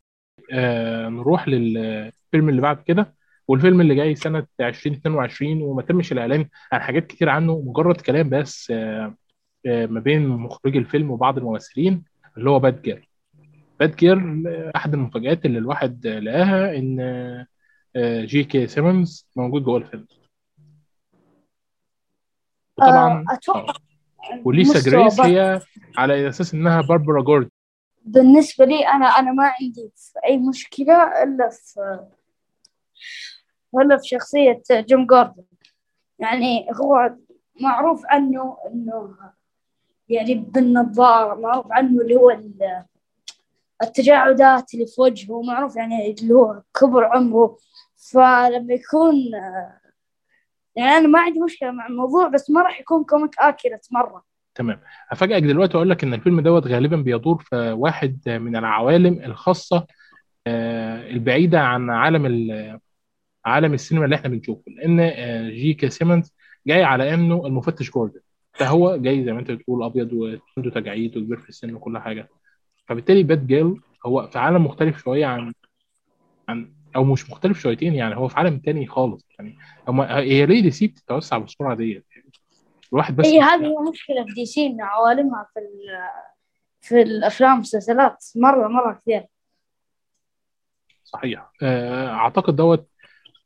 آه 0.54 1.10
نروح 1.10 1.48
للفيلم 1.48 2.50
اللي 2.50 2.62
بعد 2.62 2.82
كده 2.84 3.16
والفيلم 3.48 3.82
اللي 3.82 3.96
جاي 3.96 4.16
سنة 4.16 4.48
2022 4.60 5.62
وما 5.62 5.82
تمش 5.82 6.12
الإعلان 6.12 6.46
عن 6.72 6.82
حاجات 6.82 7.08
كتير 7.08 7.30
عنه 7.30 7.62
مجرد 7.66 8.02
كلام 8.02 8.30
بس 8.30 8.72
آه 8.72 9.16
آه 9.66 9.86
ما 9.86 10.00
بين 10.00 10.28
مخرج 10.28 10.78
الفيلم 10.78 11.12
وبعض 11.12 11.38
الممثلين 11.38 12.04
اللي 12.38 12.50
هو 12.50 12.60
Batgirl 12.60 13.10
Batgirl 13.80 14.18
أحد 14.76 14.94
المفاجآت 14.94 15.46
اللي 15.46 15.58
الواحد 15.58 16.08
لقاها 16.08 16.78
إن 16.78 17.00
آه، 17.96 18.26
جي 18.26 18.44
كي 18.44 18.68
سيمونز 18.68 19.28
موجود 19.36 19.64
جوه 19.64 19.78
الفيلم. 19.78 20.08
وطبعا 22.82 23.26
آه، 23.30 23.34
أتوقع 23.34 23.60
آه. 24.34 24.42
وليزلي 24.46 24.90
جريس 24.90 25.20
هي 25.22 25.62
على 25.98 26.30
أساس 26.30 26.54
إنها 26.54 26.82
باربرا 26.82 27.22
جوردن 27.24 27.50
بالنسبة 28.06 28.66
لي 28.66 28.88
أنا 28.88 29.06
أنا 29.06 29.32
ما 29.32 29.44
عندي 29.62 29.92
في 29.96 30.20
أي 30.26 30.38
مشكلة 30.38 31.24
إلا 31.24 31.50
في 31.50 32.00
إلا 33.82 33.98
في 33.98 34.08
شخصية 34.08 34.62
جيم 34.72 35.06
جوردن. 35.06 35.44
يعني 36.20 36.68
هو 36.82 37.16
معروف 37.62 38.02
عنه 38.06 38.58
إنه 38.68 39.16
يعني 40.10 40.36
بالنظارة 40.36 41.36
معروف 41.36 41.66
عنه 41.72 42.02
اللي 42.02 42.16
هو 42.16 42.30
ال- 42.30 42.84
التجاعدات 43.84 44.74
اللي 44.74 44.86
في 44.88 45.02
وجهه 45.02 45.42
معروف 45.42 45.76
يعني 45.76 46.12
اللي 46.22 46.34
هو 46.34 46.62
كبر 46.80 47.04
عمره. 47.06 47.58
فلما 48.12 48.74
يكون 48.74 49.16
يعني 50.76 50.90
أنا 50.92 51.08
ما 51.08 51.20
عندي 51.20 51.40
مشكلة 51.40 51.72
مع 51.72 51.88
الموضوع 51.88 52.28
بس 52.28 52.50
ما 52.50 52.62
راح 52.62 52.80
يكون 52.80 53.04
comic 53.04 53.32
accurate 53.40 53.88
مرة. 53.92 54.24
تمام. 54.56 54.80
هفاجئك 55.10 55.44
دلوقتي 55.44 55.74
وأقول 55.78 55.90
لك 55.90 56.04
إن 56.04 56.14
الفيلم 56.14 56.40
دوت 56.42 56.68
غالبا 56.68 56.96
بيدور 56.98 57.38
في 57.44 57.72
واحد 57.72 58.30
من 58.30 58.56
العوالم 58.56 59.14
الخاصة 59.24 59.88
آه، 60.48 61.10
البعيدة 61.10 61.60
عن 61.62 61.90
عالم 61.90 62.26
ال- 62.26 62.80
عالم 63.46 63.74
السينما 63.74 64.06
اللي 64.06 64.16
إحنا 64.16 64.30
بنشوفه. 64.30 64.64
لأن 64.68 65.12
جي 65.52 65.74
كي 65.74 65.90
سيمونز 65.90 66.34
جاي 66.68 66.84
على 66.84 67.14
إنه 67.14 67.46
المفتش 67.48 67.92
جوردن 67.92 68.20
فهو 68.54 68.96
جاي 68.98 69.26
زي 69.26 69.32
ما 69.34 69.40
أنت 69.40 69.52
بتقول 69.52 69.84
أبيض 69.84 70.14
وعنده 70.14 70.72
تجاعيد 70.76 71.18
وكبير 71.18 71.38
في 71.38 71.50
السن 71.50 71.74
وكل 71.76 71.98
حاجة. 71.98 72.30
فبالتالي 72.88 73.24
Batgirl 73.24 73.82
هو 74.06 74.28
في 74.28 74.40
عالم 74.40 74.66
مختلف 74.66 74.98
شوية 74.98 75.26
عن 75.26 75.54
عن 76.50 76.74
أو 76.96 77.04
مش 77.04 77.30
مختلف 77.30 77.60
شويتين 77.60 77.96
يعني 77.96 78.18
هو 78.18 78.28
في 78.28 78.38
عالم 78.38 78.60
تاني 78.60 78.88
خالص. 78.88 79.26
يعني 79.40 79.58
هم 79.88 80.02
هي 80.02 80.46
ليه 80.46 80.62
DC 80.62 80.88
بتتوسع 80.88 81.38
بالسرعة 81.38 81.76
ديت؟ 81.76 82.06
الواحد 82.94 83.16
بس 83.16 83.26
هي 83.26 83.40
هذه 83.40 83.66
هي 83.66 83.90
مشكلة 83.92 84.26
في 84.26 84.34
DC 84.34 84.68
إن 84.68 84.82
عوالمها 84.82 85.48
في 85.54 85.60
في 86.82 87.02
الأفلام 87.02 87.52
والمسلسلات 87.52 88.26
مرة 88.36 88.68
مرة 88.68 88.94
كثير. 88.94 89.24
صحيح. 91.04 91.52
آه، 91.62 92.10
أعتقد 92.10 92.56
دوت 92.56 92.88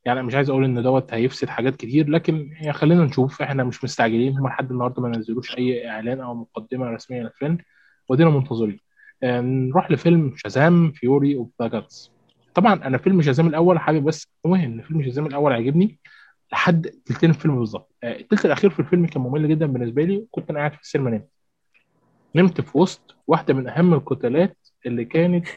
يعني 0.06 0.24
مش 0.24 0.36
عايز 0.36 0.50
أقول 0.50 0.64
إن 0.64 0.84
دوت 0.84 1.14
هيفسد 1.14 1.50
حاجات 1.50 1.76
كتير 1.76 2.10
لكن 2.10 2.50
يعني 2.52 2.74
خلينا 2.74 3.04
نشوف. 3.04 3.42
إحنا 3.42 3.64
مش 3.64 3.84
مستعجلين 3.84 4.38
هم 4.38 4.48
لحد 4.48 4.72
النهارده 4.72 5.02
ما 5.02 5.10
نزلوش 5.10 5.58
أي 5.58 5.90
إعلان 5.90 6.20
أو 6.20 6.34
مقدمة 6.34 6.90
رسمية 6.90 7.22
للفيلم 7.22 7.58
ودينا 8.10 8.30
منتظرين. 8.30 8.80
آه، 9.24 9.42
نروح 9.42 9.92
لفيلم 9.92 10.34
Shazam 10.36 10.92
Fury 10.92 11.36
of 11.36 11.50
the 11.62 11.68
Gods. 11.68 12.15
طبعا 12.56 12.74
أنا 12.74 12.98
فيلم 12.98 13.22
شازام 13.22 13.48
الأول 13.48 13.80
حابب 13.80 14.04
بس 14.04 14.28
انوه 14.46 14.64
إن 14.64 14.82
فيلم 14.82 15.04
شازام 15.04 15.26
الأول 15.26 15.54
عجبني 15.54 16.00
لحد 16.52 16.88
تلتين 17.06 17.30
الفيلم 17.30 17.60
بالظبط. 17.60 17.96
آه، 18.04 18.20
التلت 18.20 18.46
الأخير 18.46 18.70
في 18.70 18.80
الفيلم 18.80 19.06
كان 19.06 19.22
ممل 19.22 19.50
جدا 19.50 19.66
بالنسبة 19.66 20.04
لي 20.04 20.26
كنت 20.32 20.50
أنا 20.50 20.60
قاعد 20.60 20.74
في 20.74 20.82
السينما 20.82 21.10
نمت. 21.10 21.30
نمت 22.36 22.62
في 22.62 22.78
وسط 22.78 23.16
واحدة 23.28 23.54
من 23.54 23.68
أهم 23.68 23.94
القتالات 23.94 24.58
اللي 24.86 25.06
كانت 25.06 25.48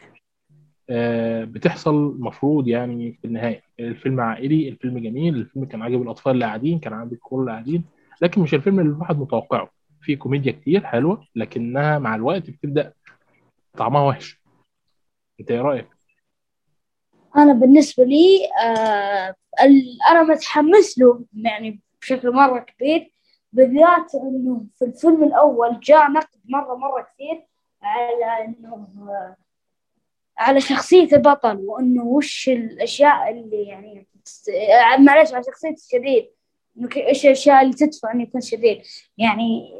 آه، 0.89 1.43
بتحصل 1.43 2.15
مفروض 2.19 2.67
يعني 2.67 3.13
في 3.13 3.25
النهاية. 3.27 3.61
الفيلم 3.79 4.19
عائلي 4.19 4.69
الفيلم 4.69 4.99
جميل 4.99 5.35
الفيلم 5.35 5.65
كان 5.65 5.81
عاجب 5.81 6.01
الأطفال 6.01 6.31
اللي 6.31 6.45
قاعدين 6.45 6.79
كان 6.79 6.93
عاجب 6.93 7.17
كل 7.21 7.39
اللي 7.39 7.51
قاعدين 7.51 7.83
لكن 8.21 8.41
مش 8.41 8.53
الفيلم 8.53 8.79
اللي 8.79 8.91
الواحد 8.91 9.17
متوقعه. 9.19 9.69
في 10.01 10.15
كوميديا 10.15 10.51
كتير 10.51 10.85
حلوة 10.85 11.25
لكنها 11.35 11.99
مع 11.99 12.15
الوقت 12.15 12.49
بتبدأ 12.49 12.93
طعمها 13.77 14.01
وحش. 14.01 14.41
أنت 15.39 15.51
إيه 15.51 15.61
رأيك؟ 15.61 15.98
أنا 17.37 17.53
بالنسبة 17.53 18.03
لي 18.03 18.49
آه 18.63 19.35
أنا 20.11 20.23
متحمس 20.23 20.99
له 20.99 21.25
يعني 21.33 21.81
بشكل 22.01 22.31
مرة 22.31 22.59
كبير. 22.59 23.13
بالذات 23.53 24.15
إنه 24.15 24.65
في 24.79 24.85
الفيلم 24.85 25.23
الأول 25.23 25.79
جاء 25.79 26.11
نقد 26.11 26.39
مرة 26.45 26.75
مرة 26.75 27.07
كثير 27.13 27.45
على 27.81 28.45
إنه 28.45 28.87
آه 29.09 29.35
على 30.39 30.61
شخصية 30.61 31.15
البطل 31.15 31.57
وإنه 31.57 32.03
وش 32.03 32.49
الأشياء 32.49 33.31
اللي 33.31 33.63
يعني 33.63 34.07
آه، 34.49 34.97
معلش 34.97 35.33
على 35.33 35.43
شخصية 35.43 35.73
الشرير. 35.73 36.31
إيش 36.97 37.25
الأشياء 37.25 37.61
اللي 37.61 37.73
تدفع 37.73 38.11
إنه 38.11 38.23
يكون 38.23 38.41
شرير. 38.41 38.83
يعني 39.17 39.73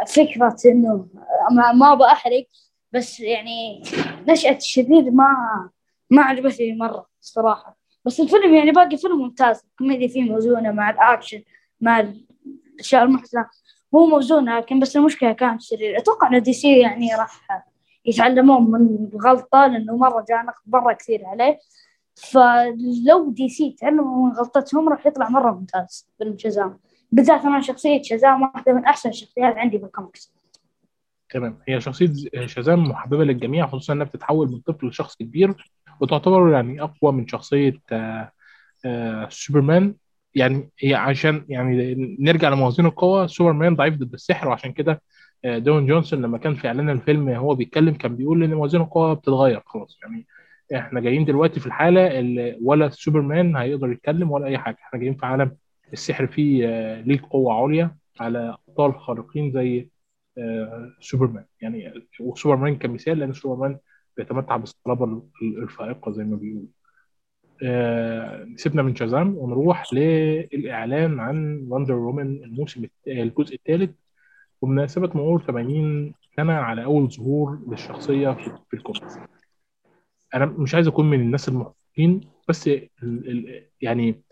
آه، 0.00 0.04
فكرة 0.04 0.56
آه، 0.66 1.08
ما, 1.50 1.72
ما 1.72 1.94
بأحرق 1.94 2.46
بس 2.92 3.20
يعني 3.20 3.82
نشأة 4.28 4.56
الشرير 4.56 5.10
ما 5.10 5.70
ما 6.10 6.22
عجبتني 6.22 6.76
مرة 6.76 7.06
الصراحة 7.20 7.76
بس 8.04 8.20
الفيلم 8.20 8.54
يعني 8.54 8.70
باقي 8.70 8.96
فيلم 8.96 9.18
ممتاز. 9.18 9.62
الكوميديا 9.70 10.08
فيه 10.08 10.22
موزونة 10.22 10.72
مع 10.72 10.90
الأكشن 10.90 11.42
مع 11.80 12.00
الأشياء 12.74 13.02
المحزنة. 13.02 13.46
هو 13.94 14.06
موزون 14.06 14.56
لكن 14.56 14.80
بس 14.80 14.96
المشكلة 14.96 15.32
كانت 15.32 15.62
شرير 15.62 15.98
أتوقع 15.98 16.28
إن 16.28 16.42
DC 16.42 16.80
يعني 16.80 17.14
راح 17.14 17.62
يتعلمون 18.04 18.70
من 18.70 19.08
غلطة 19.24 19.66
لأنه 19.66 19.96
مرة 19.96 20.24
نقد 20.30 20.62
مرة 20.66 20.92
كثير 20.92 21.26
عليه. 21.26 21.58
فلو 22.14 23.30
DC 23.30 23.76
تعلموا 23.80 24.26
من 24.26 24.32
غلطتهم 24.32 24.88
راح 24.88 25.06
يطلع 25.06 25.28
مرة 25.28 25.50
ممتاز 25.52 26.08
فيلم 26.18 26.38
شازام. 26.38 26.78
بالذات 27.12 27.44
أنا 27.44 27.60
شخصية 27.60 28.02
شازام 28.02 28.42
واحدة 28.42 28.72
من 28.72 28.84
أحسن 28.84 29.08
الشخصيات 29.08 29.56
عندي 29.56 29.78
في 29.78 29.84
الكوميكس 29.84 30.34
تمام. 31.30 31.58
هي 31.68 31.80
شخصية 31.80 32.12
شازام 32.46 32.84
محببة 32.84 33.24
للجميع 33.24 33.66
خصوصا 33.66 33.92
إنها 33.92 34.06
بتتحول 34.06 34.48
من 34.48 34.60
طفل 34.60 34.86
لشخص 34.86 35.16
كبير. 35.16 35.70
وتعتبر 36.00 36.50
يعني 36.52 36.82
أقوى 36.82 37.12
من 37.12 37.28
شخصية 37.28 37.80
آه، 37.92 38.32
آه، 38.86 39.28
سوبرمان. 39.30 39.94
يعني 40.34 40.70
هي 40.80 40.94
عشان 40.94 41.44
يعني 41.48 41.94
نرجع 42.20 42.48
لموازين 42.48 42.86
القوى 42.86 43.28
سوبرمان 43.28 43.76
ضعيف 43.76 43.94
ضد 43.94 44.12
السحر 44.14 44.48
وعشان 44.48 44.72
كده 44.72 45.02
آه، 45.44 45.58
دوين 45.58 45.86
جونسون 45.86 46.22
لما 46.22 46.38
كان 46.38 46.54
في 46.54 46.68
إعلان 46.68 46.90
الفيلم 46.90 47.28
هو 47.28 47.54
بيتكلم 47.54 47.94
كان 47.94 48.16
بيقول 48.16 48.42
إن 48.42 48.54
موازين 48.54 48.80
القوى 48.80 49.14
بتتغير 49.14 49.62
خلاص. 49.66 49.98
يعني 50.02 50.26
إحنا 50.74 51.00
جايين 51.00 51.24
دلوقتي 51.24 51.60
في 51.60 51.66
الحالة 51.66 52.18
اللي 52.18 52.58
ولا 52.62 52.88
سوبرمان 52.88 53.56
هيقدر 53.56 53.92
يتكلم 53.92 54.30
ولا 54.30 54.46
أي 54.46 54.58
حاجة. 54.58 54.76
إحنا 54.82 55.00
جايين 55.00 55.14
في 55.16 55.26
عالم 55.26 55.56
السحر 55.92 56.26
فيه 56.26 56.66
ليه 57.00 57.20
قوة 57.30 57.54
عليا 57.62 57.96
على 58.20 58.56
أبطال 58.68 59.00
خارقين 59.00 59.52
زي 59.52 59.88
سوبرمان. 61.00 61.44
يعني 61.60 61.92
وسوبرمان 62.20 62.76
كمثال 62.76 63.18
لأن 63.18 63.32
سوبرمان 63.32 63.78
بيتمتع 64.16 64.56
بالصلابة 64.56 65.04
ال- 65.04 65.62
الفائقة 65.62 66.12
زي 66.12 66.24
ما 66.24 66.36
بيقولوا. 66.36 66.68
آه، 67.62 68.48
سيبنا 68.56 68.82
من 68.82 68.96
شازام 68.96 69.36
ونروح 69.38 69.92
للإعلان 69.94 71.20
عن 71.20 71.66
Wonder 71.68 71.94
Woman 71.94 72.44
الموسم 72.44 72.86
الجزء 73.08 73.54
الثالث 73.54 73.90
وبمناسبة 74.62 75.10
مرور 75.14 75.42
80 75.42 76.14
سنة 76.36 76.52
على 76.52 76.84
أول 76.84 77.10
ظهور 77.10 77.60
للشخصية 77.68 78.30
في 78.70 78.74
الكوميكس. 78.76 79.18
أنا 80.34 80.46
مش 80.46 80.74
عايز 80.74 80.86
أكون 80.88 81.10
من 81.10 81.20
الناس 81.20 81.48
المحبطين 81.48 82.20
بس 82.48 82.68
ال 82.68 82.88
ال 83.02 83.66
يعني 83.80 84.22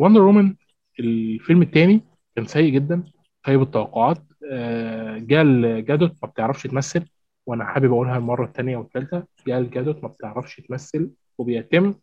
Wonder 0.00 0.20
Woman 0.22 0.54
الفيلم 1.00 1.62
الثاني 1.62 2.00
كان 2.36 2.46
سيء 2.46 2.72
جدا 2.74 3.04
خيب 3.46 3.62
التوقعات 3.62 4.22
آه، 4.52 5.18
جال 5.18 5.84
جادوت 5.84 6.12
ما 6.22 6.28
بتعرفش 6.28 6.62
تمثل. 6.62 7.06
وأنا 7.46 7.64
حابب 7.64 7.92
أقولها 7.92 8.16
المرة 8.16 8.44
الثانية 8.44 8.76
والثالثة 8.76 9.26
جال 9.46 9.70
جادوت 9.70 10.02
ما 10.02 10.08
بتعرفش 10.08 10.56
تمثل 10.60 11.10
وبيتم 11.38 11.94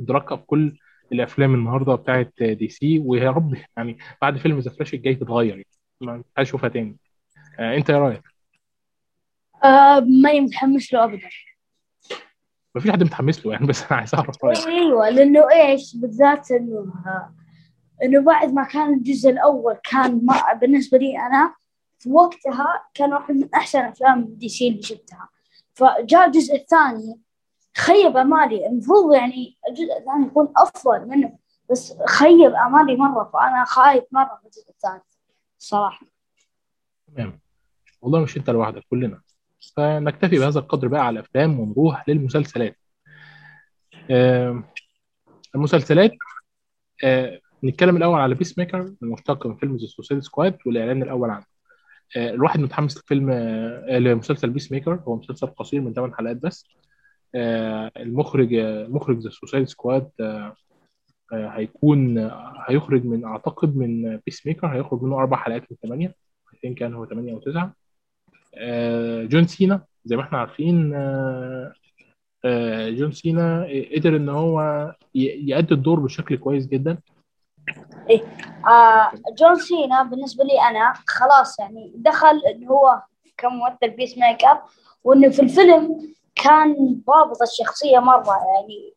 إدراجها 0.00 0.36
في 0.36 0.42
كل 0.46 0.78
الأفلام 1.12 1.54
النهارده 1.54 1.94
بتاعت 1.94 2.32
DC 2.42 2.98
ويا 2.98 3.30
رب 3.30 3.54
يعني 3.76 3.98
بعد 4.22 4.36
فيلم 4.38 4.58
The 4.58 4.70
Flash 4.70 4.94
الجاي 4.94 5.14
تتغير 5.14 5.50
يعني. 5.50 5.66
ما 6.00 6.22
هشوفها 6.38 6.68
تاني. 6.68 6.96
آه 7.58 7.76
أنت 7.76 7.90
إيه 7.90 7.96
رأيك؟ 7.98 8.22
آه 9.64 10.00
ماني 10.00 10.40
متحمس 10.40 10.92
له 10.92 11.04
أبدا. 11.04 11.28
ما 12.74 12.80
في 12.80 12.92
حد 12.92 13.02
متحمس 13.02 13.46
له 13.46 13.52
يعني 13.52 13.66
بس 13.66 13.82
أنا 13.82 13.96
عايز 13.96 14.14
أعرف 14.14 14.44
رأيك. 14.44 14.66
أيوه 14.66 15.10
لأنه 15.10 15.50
إيش؟ 15.50 15.96
بالذات 15.96 16.50
إنه 16.50 16.92
إنه 18.02 18.20
بعد 18.20 18.52
ما 18.52 18.64
كان 18.64 18.94
الجزء 18.94 19.30
الأول 19.30 19.76
كان 19.90 20.20
ما 20.26 20.52
بالنسبة 20.60 20.98
لي 20.98 21.18
أنا 21.18 21.54
في 21.98 22.10
وقتها 22.10 22.84
كان 22.94 23.12
واحد 23.12 23.34
من 23.34 23.48
أحسن 23.54 23.78
أفلام 23.78 24.24
دي 24.24 24.48
سي 24.48 24.68
اللي 24.68 24.82
شفتها. 24.82 25.28
فجاء 25.74 26.26
الجزء 26.26 26.54
الثاني 26.54 27.20
خيب 27.76 28.16
أمالي. 28.16 28.66
المفروض 28.66 29.14
يعني 29.14 29.58
الجزء 29.68 29.98
الثاني 29.98 30.26
يكون 30.26 30.52
أفضل 30.56 31.08
منه 31.08 31.38
بس 31.70 31.94
خيب 32.08 32.52
أمالي 32.66 32.96
مرة 32.96 33.30
فأنا 33.32 33.64
خايف 33.64 34.04
مرة 34.12 34.40
من 34.42 34.46
الجزء 34.46 34.70
الثاني 34.70 35.00
الصراحه 35.58 36.06
تمام. 37.16 37.40
والله 38.02 38.20
مش 38.20 38.36
أنت 38.36 38.50
لوحدك 38.50 38.82
كلنا. 38.90 39.20
فنكتفي 39.76 40.38
بهذا 40.38 40.58
القدر 40.58 40.88
بقى 40.88 41.06
على 41.06 41.20
الأفلام 41.20 41.60
ونروح 41.60 42.08
للمسلسلات. 42.08 42.76
آه، 44.10 44.62
المسلسلات 45.54 46.12
آه، 47.04 47.40
نتكلم 47.64 47.96
الأول 47.96 48.20
على 48.20 48.34
Peacemaker 48.34 48.94
المشتق 49.02 49.46
من 49.46 49.56
فيلم 49.56 49.76
The 49.76 49.86
Suicide 49.86 50.20
Squad 50.22 50.58
والإعلان 50.66 51.02
الأول 51.02 51.30
عنه. 51.30 51.44
الواحد 52.16 52.60
متحمس 52.60 52.98
لفيلم 52.98 53.30
آه، 53.30 53.98
لمسلسل 53.98 54.50
Peacemaker 54.50 55.00
هو 55.08 55.16
مسلسل 55.16 55.46
قصير 55.46 55.80
من 55.80 55.92
8 55.94 56.14
حلقات 56.14 56.36
بس. 56.36 56.66
آه، 57.34 57.90
المخرج 57.96 58.54
آه، 58.54 58.86
مخرج 58.86 59.18
The 59.18 59.30
Suicide 59.30 59.68
Squad 59.68 60.10
آه، 60.20 60.54
آه، 61.32 61.48
هيكون 61.48 62.18
آه، 62.18 62.64
هيخرج 62.68 63.04
من 63.04 63.24
أعتقد 63.24 63.76
من 63.76 64.16
Peacemaker 64.26 64.66
هيخرج 64.66 65.02
منه 65.02 65.16
أربع 65.18 65.36
حلقات 65.36 65.62
من 65.70 65.76
ثمانيه 65.82 66.14
think 66.66 66.72
كان 66.74 66.94
هو 66.94 67.06
ثمانيه 67.06 67.32
أو 67.32 67.38
تسعة. 67.38 67.74
آه، 68.56 69.24
جون 69.24 69.46
سينا 69.46 69.84
زي 70.04 70.16
ما 70.16 70.22
إحنا 70.22 70.38
عارفين 70.38 70.94
آه، 70.94 71.72
آه، 72.44 72.90
جون 72.90 73.12
سينا 73.12 73.66
قدر 73.96 74.16
إن 74.16 74.28
هو 74.28 74.60
يأدي 75.14 75.74
الدور 75.74 76.00
بشكل 76.00 76.36
كويس 76.36 76.66
جدا. 76.66 76.98
آه 78.66 79.10
جون 79.38 79.56
سينا 79.56 80.02
بالنسبة 80.02 80.44
لي 80.44 80.60
أنا 80.60 80.94
خلاص 81.06 81.58
يعني 81.60 81.92
دخل 81.96 82.42
إنه 82.54 82.70
هو 82.70 83.02
كممثل 83.38 83.96
Peacemaker 83.96 84.62
وإنه 85.04 85.28
في 85.28 85.42
الفيلم 85.42 86.14
كان 86.34 87.00
ضابط 87.06 87.42
الشخصية 87.42 87.98
مرة 87.98 88.36
يعني. 88.54 88.94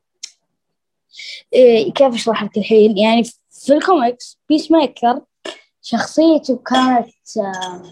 إيه 1.54 1.94
كيف 1.94 2.14
أشرح 2.14 2.44
لك 2.44 2.58
الحين؟ 2.58 2.98
يعني 2.98 3.24
في 3.52 3.74
ال 3.74 4.40
comics 4.50 4.72
Peacemaker 4.72 5.22
شخصيته 5.82 6.58
كانت 6.58 7.38
آه 7.38 7.84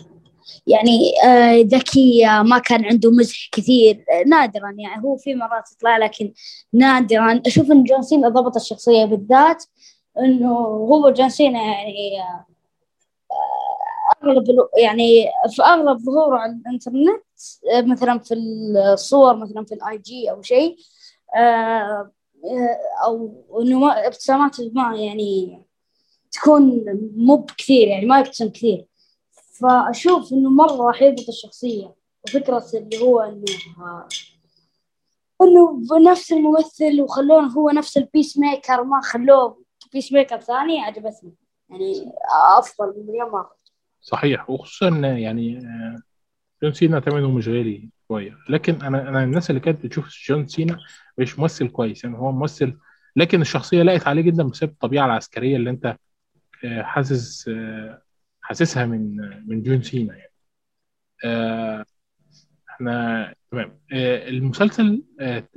يعني 0.67 1.13
آه 1.25 1.61
ذكية 1.61 2.41
ما 2.41 2.57
كان 2.59 2.85
عنده 2.85 3.11
مزح 3.11 3.49
كثير 3.51 4.05
نادرا 4.25 4.75
يعني 4.77 5.03
هو 5.03 5.17
في 5.17 5.35
مرات 5.35 5.71
يطلع 5.71 5.97
لكن 5.97 6.33
نادرا. 6.73 7.41
أشوف 7.47 7.71
إن 7.71 7.83
جون 7.83 8.01
سينا 8.01 8.29
ضبط 8.29 8.55
الشخصية 8.55 9.05
بالذات. 9.05 9.63
إنه 10.17 10.53
هو 10.57 11.09
جون 11.09 11.29
سينا 11.29 11.61
يعني 11.61 12.21
آه، 12.21 12.45
أغلب 14.23 14.45
يعني 14.77 15.25
في 15.55 15.61
أغلب 15.63 15.97
ظهوره 15.97 16.37
على 16.37 16.51
الإنترنت 16.51 17.23
آه، 17.73 17.81
مثلا 17.81 18.19
في 18.19 18.33
الصور 18.93 19.35
مثلا 19.35 19.65
في 19.65 19.73
ال 19.73 19.97
IG 19.97 20.31
أو 20.31 20.41
شيء 20.41 20.77
آه، 21.35 22.11
أو 23.03 23.45
إنه 23.61 23.79
ما 23.79 24.07
ابتساماته 24.07 24.71
ما 24.73 24.95
يعني 24.95 25.61
تكون 26.31 26.85
مو 27.15 27.35
بكثير 27.35 27.87
يعني 27.87 28.05
ما 28.05 28.19
يبتسم 28.19 28.49
كثير. 28.49 28.85
فأشوف 29.59 30.33
إنه 30.33 30.49
مرة 30.49 30.87
راح 30.87 31.01
يضبط 31.01 31.29
الشخصية 31.29 31.95
وفكرة 32.23 32.65
اللي 32.73 33.01
هو 33.01 33.19
إنه 33.19 33.45
إنه 35.41 35.81
بنفس 35.89 36.31
الممثل 36.31 37.01
وخلوه 37.01 37.41
هو 37.41 37.69
نفس 37.69 37.97
ال 37.97 38.37
Peacemaker 38.37 38.83
ما 38.83 39.01
خلوه 39.01 39.58
Peacemaker 39.93 40.39
ثاني 40.39 40.79
عجبتني. 40.79 41.33
يعني 41.69 42.11
أفضل 42.57 43.05
مليون 43.07 43.31
مره 43.31 43.55
صحيح. 44.01 44.49
وخصوصا 44.49 44.89
يعني 44.97 45.57
آه، 45.57 46.01
جون 46.63 46.73
سينا 46.73 46.99
ثمنه 46.99 47.31
مش 47.31 47.47
غالي 47.47 47.89
شوية. 48.07 48.37
لكن 48.49 48.81
أنا 48.81 49.09
أنا 49.09 49.23
الناس 49.23 49.49
اللي 49.49 49.61
كانت 49.61 49.85
بتشوف 49.85 50.09
جون 50.27 50.47
سينا 50.47 50.77
مش 51.17 51.39
ممثل 51.39 51.69
كويس. 51.69 52.03
يعني 52.03 52.17
هو 52.17 52.31
ممثل 52.31 52.77
لكن 53.15 53.41
الشخصية 53.41 53.83
لاقت 53.83 54.07
عليه 54.07 54.21
جدا 54.21 54.43
بسبب 54.43 54.71
الطبيعة 54.71 55.05
العسكرية 55.05 55.55
اللي 55.55 55.69
أنت 55.69 55.97
آه، 56.65 56.81
حاسس 56.81 57.47
آه، 57.49 58.01
حاسسها 58.41 58.85
من 58.85 59.15
من 59.47 59.63
جون 59.63 59.81
سينا 59.81 60.15
يعني. 60.17 60.29
إحنا 62.69 63.33
تمام. 63.51 63.79
المسلسل 63.91 65.03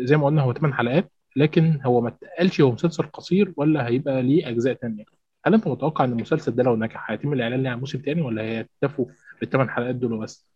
زي 0.01 0.17
ما 0.17 0.27
قلنا 0.27 0.43
هو 0.43 0.53
8 0.53 0.75
حلقات. 0.75 1.12
لكن 1.37 1.81
هو 1.85 2.01
ما 2.01 2.09
اتقالش 2.09 2.61
هو 2.61 2.73
مسلسل 2.73 3.03
قصير 3.03 3.53
ولا 3.57 3.89
هيبقى 3.89 4.23
ليه 4.23 4.49
أجزاء 4.49 4.75
تانية؟ 4.75 5.05
هل 5.45 5.55
أنت 5.55 5.69
متوقع 5.69 6.05
إن 6.05 6.13
المسلسل 6.13 6.55
ده 6.55 6.63
لو 6.63 6.77
نجح 6.77 7.11
هيتم 7.11 7.33
الإعلان 7.33 7.63
ليه 7.63 7.71
عن 7.71 7.79
موسم 7.81 7.99
تاني 7.99 8.23
ولا 8.23 8.43
هيكتفوا 8.43 9.07
بالثمان 9.41 9.71
حلقات 9.71 9.95
دول 9.95 10.19
بس 10.19 10.47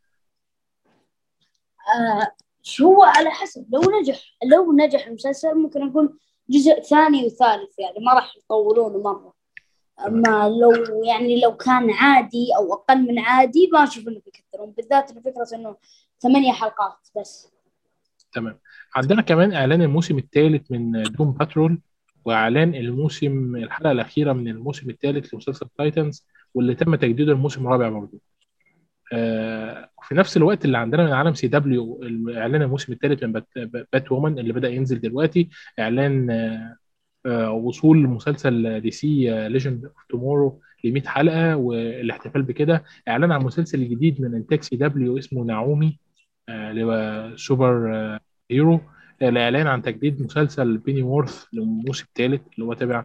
آه 1.98 2.32
هو 2.82 3.02
على 3.02 3.30
حسب 3.30 3.66
لو 3.74 3.80
نجح 4.00 4.20
لو 4.52 4.72
نجح 4.72 5.06
المسلسل 5.06 5.54
ممكن 5.54 5.86
نقول 5.86 6.18
جزء 6.50 6.80
ثاني 6.80 7.26
وثالث 7.26 7.78
يعني 7.78 8.04
ما 8.04 8.14
راح 8.14 8.36
يطولونه 8.36 8.98
مرة. 9.02 9.34
أما 10.06 10.48
لو 10.48 11.02
يعني 11.04 11.40
لو 11.40 11.56
كان 11.56 11.90
عادي 11.90 12.48
أو 12.56 12.74
أقل 12.74 13.02
من 13.02 13.18
عادي 13.18 13.70
ما 13.72 13.84
أشوف 13.84 14.08
إنه 14.08 14.20
بيكثرون 14.24 14.70
بالذات 14.70 15.12
فكرة 15.12 15.46
إنه 15.54 15.76
ثمانية 16.20 16.52
حلقات 16.52 17.08
بس. 17.16 17.55
تمام. 18.36 18.58
عندنا 18.96 19.22
كمان 19.22 19.52
إعلان 19.52 19.82
الموسم 19.82 20.18
الثالث 20.18 20.70
من 20.72 21.02
Doom 21.02 21.32
Patrol 21.32 21.80
وإعلان 22.24 22.74
الموسم 22.74 23.56
الحلقة 23.56 23.92
الأخيرة 23.92 24.32
من 24.32 24.48
الموسم 24.48 24.90
الثالث 24.90 25.34
لمسلسل 25.34 25.66
Titans 25.78 26.26
واللي 26.54 26.74
تم 26.74 26.94
تجديده 26.94 27.32
الموسم 27.32 27.66
الرابع 27.66 27.88
برضه. 27.88 28.20
آه 29.12 29.90
في 30.02 30.14
نفس 30.14 30.36
الوقت 30.36 30.64
اللي 30.64 30.78
عندنا 30.78 31.04
من 31.04 31.12
عالم 31.12 31.34
CW 31.34 32.00
إعلان 32.28 32.62
الموسم 32.62 32.92
الثالث 32.92 33.22
من 33.24 33.32
Bat, 33.32 33.48
Batwoman 33.92 34.38
اللي 34.38 34.52
بدأ 34.52 34.68
ينزل 34.68 35.00
دلوقتي 35.00 35.48
إعلان 35.78 36.30
آه 36.30 36.76
آه 37.26 37.50
وصول 37.52 37.98
مسلسل 37.98 38.80
DC 38.80 39.48
Legends 39.48 39.84
of 39.84 40.04
Tomorrow 40.08 40.60
ل 40.84 40.92
100 40.92 41.02
حلقة 41.02 41.56
والاحتفال 41.56 42.42
بكده. 42.42 42.84
إعلان 43.08 43.32
عن 43.32 43.42
مسلسل 43.44 43.88
جديد 43.88 44.20
من 44.20 44.34
إنتاج 44.34 44.62
سي 44.62 44.76
دبليو 44.76 45.18
اسمه 45.18 45.44
نعومي 45.44 45.98
هو 46.50 47.32
superhero 47.36 48.80
آه، 49.22 49.28
الاعلان 49.28 49.66
عن 49.66 49.82
تجديد 49.82 50.22
مسلسل 50.22 50.78
Pennyworth 50.78 51.44
للموسم 51.52 52.04
الثالث 52.08 52.42
اللي 52.54 52.66
هو 52.66 52.72
تابع 52.74 53.04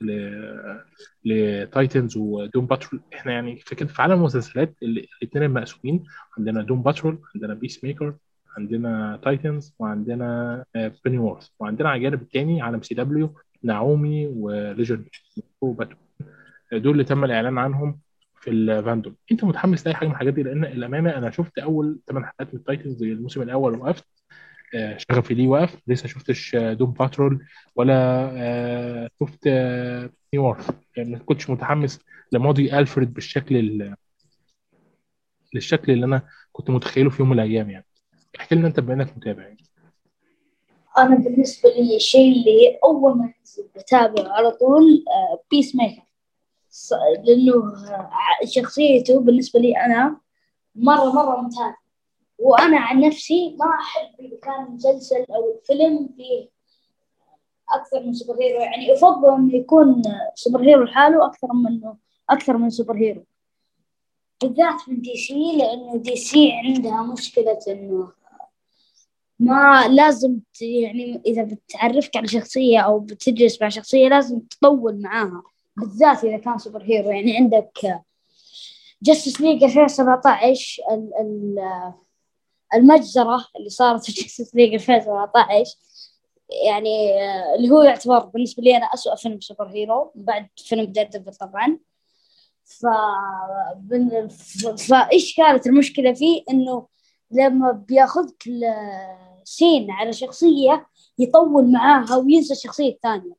ل- 0.00 0.80
ل 1.24 1.37
Titans 1.37 2.16
و 2.16 2.26
Doom 2.26 2.66
Patrol 2.66 3.00
إحنا 3.14 3.32
يعني 3.32 3.56
كده 3.56 3.88
في 3.88 4.02
عالم 4.02 4.12
المسلسلات 4.14 4.74
الاثنين 5.22 5.50
مقسومين 5.50 6.04
عندنا 6.38 6.62
Doom 6.62 6.82
Patrol 6.82 7.18
عندنا 7.34 7.54
Peacemaker 7.54 8.14
عندنا 8.58 9.20
Titans 9.24 9.74
وعندنا 9.78 10.64
Pennyworth 11.04 11.48
وعندنا 11.58 11.88
على 11.88 11.98
الجانب 11.98 12.22
الثاني 12.22 12.62
عالم 12.62 12.82
سي 12.82 12.94
دبليو 12.94 13.34
نعومي 13.62 14.26
و 14.26 14.38
Legend 14.38 15.08
Patrol 15.62 15.96
دول 16.72 16.92
اللي 16.92 17.04
تم 17.04 17.24
الإعلان 17.24 17.58
عنهم 17.58 18.00
في 18.40 18.50
ال 18.50 18.58
FanDome 18.58 19.14
أنت 19.32 19.44
متحمس 19.44 19.86
لأي 19.86 19.94
حاجة 19.94 20.06
من 20.08 20.12
الحاجات 20.14 20.34
دي؟ 20.34 20.42
لأن 20.42 20.64
الأمانة 20.64 21.10
أنا 21.10 21.30
شفت 21.30 21.58
أول 21.58 21.98
8 22.08 22.26
حلقات 22.26 22.54
من 22.54 22.64
Titans 22.64 23.02
الموسم 23.02 23.42
الأول 23.42 23.74
وقفت. 23.78 24.04
آه، 24.04 24.19
شغفي 24.96 25.34
ليه 25.34 25.48
وقف 25.48 25.76
لسه 25.86 26.08
شفتش 26.08 26.54
آه، 26.54 26.72
Doom 26.72 26.90
Patrol 26.92 27.46
ولا 27.76 27.94
آه، 28.32 29.10
شفت 29.20 29.46
آه، 29.46 30.10
Pennyworth 30.34 30.70
يعني 30.96 31.10
ما 31.10 31.18
كنتش 31.18 31.50
متحمس 31.50 32.00
لماضي 32.32 32.78
ألفريد 32.78 33.14
بالشكل 33.14 33.56
ال- 33.56 33.94
للشكل 35.54 35.92
اللي 35.92 36.06
أنا 36.06 36.22
كنت 36.52 36.70
متخيله 36.70 37.10
في 37.10 37.22
يوم 37.22 37.30
من 37.30 37.40
الأيام 37.40 37.70
يعني. 37.70 37.86
احكي 38.40 38.54
لنا 38.54 38.68
أنت 38.68 38.80
بما 38.80 38.94
انك 38.94 39.16
متابع 39.16 39.42
يعني. 39.42 39.56
أنا 40.98 41.16
بالنسبة 41.16 41.68
لي 41.68 41.96
الشيء 41.96 42.32
اللي 42.32 42.78
أول 42.84 43.18
ما 43.18 43.32
ينزل 43.38 43.68
بتابعه 43.76 44.32
على 44.32 44.50
طول 44.50 45.04
Peacemaker 45.50 46.02
لأنه 47.24 47.72
شخصيته 48.44 49.20
بالنسبة 49.20 49.60
لي 49.60 49.76
أنا 49.76 50.20
مرة 50.74 51.12
مرة 51.12 51.40
ممتازة. 51.40 51.79
وأنا 52.40 52.78
عن 52.78 53.00
نفسي 53.00 53.56
ما 53.60 53.66
أحب 53.80 54.20
إذا 54.20 54.36
كان 54.42 54.74
مسلسل 54.74 55.24
أو 55.30 55.58
الفيلم 55.58 56.08
فيه 56.16 56.48
أكثر 57.72 58.00
من 58.06 58.12
superhero 58.14 58.60
يعني 58.60 58.92
أفضل 58.92 59.34
إنه 59.34 59.54
يكون 59.54 60.02
superhero 60.34 60.84
لحاله 60.84 61.26
أكثر 61.26 61.48
منه 61.52 61.96
أكثر 62.30 62.56
من 62.56 62.70
superhero 62.70 63.24
بالذات 64.42 64.88
من 64.88 65.00
DC 65.00 65.56
لأنه 65.56 65.96
DC 65.96 66.52
عندها 66.52 67.02
مشكلة 67.02 67.58
إنه 67.68 68.12
ما 69.38 69.88
لازم 69.88 70.38
يعني 70.60 71.22
إذا 71.26 71.42
بتعرفك 71.42 72.16
على 72.16 72.28
شخصية 72.28 72.78
أو 72.80 72.98
بتجلس 72.98 73.62
مع 73.62 73.68
شخصية 73.68 74.08
لازم 74.08 74.40
تطول 74.40 75.00
معاها. 75.02 75.42
بالذات 75.76 76.24
إذا 76.24 76.36
كان 76.38 76.58
superhero 76.58 77.10
يعني 77.10 77.36
عندك 77.36 78.02
Justice 79.02 79.40
League 79.40 79.64
2017 79.64 80.82
ال- 80.90 81.12
ال- 81.20 81.92
المجزرة 82.74 83.46
اللي 83.56 83.68
صارت 83.68 84.04
في 84.04 84.12
Justice 84.12 84.54
League 84.54 84.74
2017 84.74 85.76
يعني 86.66 87.22
آه، 87.22 87.54
اللي 87.54 87.70
هو 87.70 87.82
يعتبر 87.82 88.18
بالنسبة 88.18 88.62
لي 88.62 88.76
أنا 88.76 88.86
أسوأ 88.86 89.14
فيلم 89.14 89.40
superhero 89.40 90.12
بعد 90.14 90.48
فيلم 90.56 90.84
Daredevil 90.84 91.34
طبعا. 91.34 91.78
ف... 92.64 92.86
فإيش 94.88 95.36
كانت 95.36 95.66
المشكلة 95.66 96.12
فيه؟ 96.12 96.42
إنه 96.50 96.86
لما 97.30 97.72
بياخذك 97.72 98.44
scene 99.44 99.90
على 99.90 100.12
شخصية 100.12 100.86
يطول 101.18 101.72
معاها 101.72 102.16
وينسى 102.16 102.52
الشخصية 102.54 102.92
الثانية. 102.92 103.34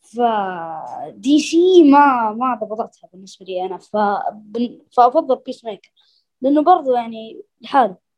ف 0.00 1.40
DC 1.40 1.82
ما 1.82 2.32
ما 2.32 2.58
ضبطتها 2.62 3.08
بالنسبة 3.12 3.46
لي 3.46 3.66
أنا. 3.66 3.78
ف... 3.78 3.96
فأفضل 4.96 5.36
Peacemaker 5.36 5.92
لأنه 6.40 6.62
برضو 6.62 6.94
يعني 6.94 7.42
لحاله 7.60 8.09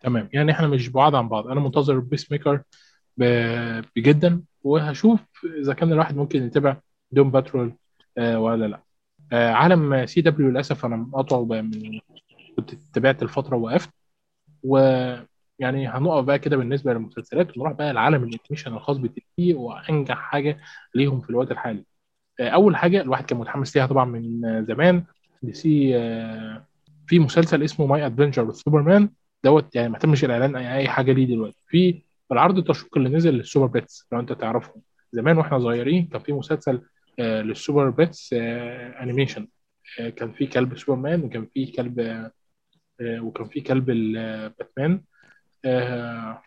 تمام. 0.00 0.28
يعني 0.32 0.52
إحنا 0.52 0.66
مش 0.66 0.88
بعاد 0.88 1.14
عن 1.14 1.28
بعض. 1.28 1.46
أنا 1.48 1.60
منتظر 1.60 1.98
Peacemaker 1.98 2.62
بجدا 3.96 4.42
وهشوف 4.62 5.20
إذا 5.62 5.74
كان 5.74 5.92
الواحد 5.92 6.16
ممكن 6.16 6.42
يتابع 6.42 6.76
Doom 7.12 7.30
Patrol 7.30 7.72
آه 8.18 8.38
ولا 8.40 8.66
لأ. 8.66 8.82
آه 9.32 9.50
عالم 9.52 10.06
CW 10.06 10.50
للأسف 10.50 10.84
أنا 10.84 10.96
مقاطعه 10.96 11.44
من 11.44 12.00
كنت 12.56 12.74
تابعت 12.74 13.22
الفترة 13.22 13.56
ووقفت. 13.56 13.90
ويعني 14.62 15.88
هنقف 15.88 16.24
بقى 16.24 16.38
كده 16.38 16.56
بالنسبة 16.56 16.92
للمسلسلات 16.92 17.56
ونروح 17.58 17.72
بقى 17.72 17.92
لعالم 17.92 18.24
ال 18.24 18.29
animation 18.29 18.72
الخاص 18.74 18.96
بال 18.96 19.25
TV 19.25 19.54
وأنجح 19.54 20.16
حاجة 20.16 20.58
ليهم 20.94 21.20
في 21.20 21.30
الوقت 21.30 21.50
الحالي. 21.50 21.84
آه 22.40 22.48
أول 22.48 22.76
حاجة 22.76 23.00
الواحد 23.00 23.24
كان 23.24 23.38
متحمس 23.38 23.76
ليها 23.76 23.86
طبعا 23.86 24.04
من 24.04 24.64
زمان. 24.64 25.04
DC 25.42 25.96
آه 25.98 26.64
في 27.06 27.18
مسلسل 27.18 27.62
اسمه 27.62 27.86
My 27.86 28.06
Adventure 28.06 28.42
with 28.44 28.52
Superman 28.54 29.10
دوت 29.44 29.74
يعني 29.76 29.88
ما 29.88 29.98
تمش 29.98 30.24
الإعلان 30.24 30.56
اي 30.56 30.76
أي 30.76 30.88
حاجة 30.88 31.12
ليه 31.12 31.26
دلوقتي. 31.26 31.62
في 31.68 32.02
العرض 32.32 32.58
التشويقي 32.58 33.00
اللي 33.00 33.16
نزل 33.16 33.34
لل 33.34 33.43
Super 33.43 33.66
Pets 33.66 34.06
لو 34.12 34.20
أنت 34.20 34.32
تعرفهم 34.32 34.82
زمان 35.12 35.38
وإحنا 35.38 35.58
صغيرين 35.58 36.06
كان 36.06 36.20
في 36.22 36.32
مسلسل 36.32 36.82
آه 37.18 37.42
لل 37.42 37.56
Super 37.56 37.90
Pets 37.90 38.32
آه 38.32 39.02
animation 39.02 39.48
آه 40.00 40.08
كان 40.08 40.32
في 40.32 40.46
كلب 40.46 40.78
سوبرمان 40.78 41.22
وكان 41.24 41.46
في 41.54 41.66
كلب 41.66 42.00
آه 42.00 42.30
وكان 43.00 43.48
في 43.48 43.60
كلب 43.60 43.90
الباتمان 43.90 45.00
آه 45.64 46.42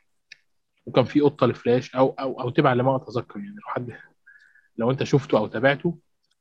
وكان 0.86 1.06
في 1.06 1.22
قطة 1.22 1.48
لفلاش 1.48 1.96
أو 1.96 2.10
أو 2.20 2.42
أو 2.42 2.50
تبع 2.50 2.74
لما 2.74 2.96
اتذكر 2.96 3.40
يعني. 3.40 3.52
لو 3.56 3.62
حد 3.68 3.98
لو 4.78 4.92
أنت 4.92 5.04
شفته 5.04 5.38
أو 5.38 5.48
تابعته 5.48 5.98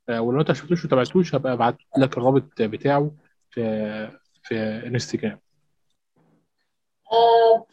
آه 0.08 0.20
ولو 0.20 0.40
أنت 0.40 0.52
شفتوش 0.52 0.84
وتابعتوش 0.84 1.34
هبقى 1.34 1.52
أبعت 1.52 1.78
لك 1.98 2.18
الرابط 2.18 2.62
بتاعه 2.62 3.14
في 3.50 3.60
في 4.42 4.54
انستجرام 4.86 5.38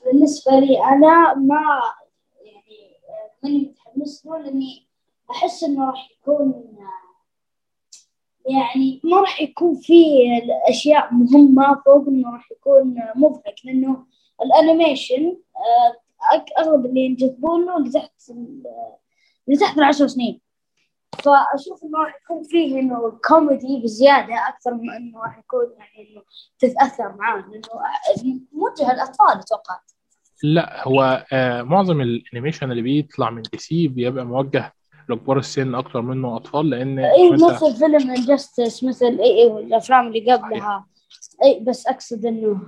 بالنسبة 0.06 0.52
لي 0.60 0.84
أنا 0.84 1.34
ما 1.34 1.82
يعني 2.46 2.98
ماني 3.44 3.58
متحمس 3.60 4.26
له 4.26 4.38
لأني 4.38 4.88
أحس 5.32 5.64
إنه 5.64 5.90
راح 5.90 6.12
يكون 6.12 6.64
يعني 8.50 9.02
ما 9.04 9.20
راح 9.22 9.42
يكون 9.42 9.76
فيه 9.76 10.38
الأشياء 10.44 11.14
مهمة 11.14 11.82
فوق 11.86 12.08
إنه 12.08 12.34
راح 12.34 12.52
يكون 12.52 12.96
مضحك 13.16 13.56
لأنه 13.64 14.06
ال 14.42 14.51
animation 14.51 15.38
آه، 15.58 15.98
أغلب 16.60 16.86
اللي 16.86 17.02
ينجذبون 17.06 17.66
له 17.66 17.78
اللي 17.78 17.90
تحت 17.92 18.30
ال- 18.30 18.64
اللي 19.48 19.60
تحت 19.60 19.78
العشر 19.78 20.08
سنين. 20.08 20.42
فأشوف 21.16 21.84
إنه 21.84 22.00
راح 22.04 22.20
يكون 22.24 22.44
فيه 22.44 22.80
إنه 22.80 23.20
كوميدي 23.28 23.82
بزيادة 23.84 24.34
أكثر 24.48 24.74
من 24.74 24.90
إنه 24.90 25.20
راح 25.24 25.38
يكون 25.40 25.66
يعني 25.78 26.10
إنه 26.12 26.22
تتأثر 26.60 27.16
معاه 27.20 27.38
لأنه 27.38 28.40
موجه 28.52 28.94
للأطفال 28.94 29.40
أتوقع. 29.40 29.80
لا 30.44 30.88
هو 30.88 31.26
آه 31.34 31.62
معظم 31.62 32.02
ال 32.02 32.09
animation 32.09 32.72
اللي 32.72 32.82
بيطلع 32.82 33.30
من 33.30 33.42
DC 33.42 33.88
بيبقى 33.88 34.26
موجه 34.26 34.74
لكبار 35.10 35.38
السن 35.38 35.76
أكتر 35.76 36.02
منه 36.02 36.36
أطفال 36.36 36.70
لأن 36.70 37.00
اي 37.00 37.32
مثل 37.32 37.76
فيلم 37.76 38.10
Injustice 38.12 38.84
مثل 38.84 39.06
اي 39.06 39.42
اي 39.42 39.46
والافلام 39.48 40.08
اللي 40.08 40.34
قبلها. 40.34 40.86
اي 41.44 41.60
بس 41.60 41.88
أقصد 41.88 42.26
إنه 42.26 42.62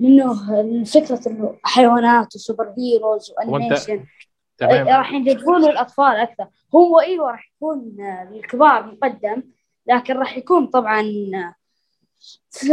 إنه 0.00 0.84
فكرة 0.84 1.20
إنه 1.26 1.56
حيوانات 1.64 2.34
و 2.36 2.42
super 2.42 2.74
heroes 2.78 3.32
و 3.38 3.44
animation. 3.44 4.04
تمام. 4.58 4.88
راح 4.88 5.12
ينجذبون 5.12 5.64
الأطفال 5.64 6.16
أكثر. 6.16 6.46
هو 6.74 7.00
إيوه 7.00 7.30
راح 7.30 7.52
يكون 7.56 7.96
للكبار 8.32 8.86
مقدم 8.86 9.42
لكن 9.86 10.14
راح 10.16 10.36
يكون 10.36 10.66
طبعا 10.66 11.02
ف- 12.50 12.70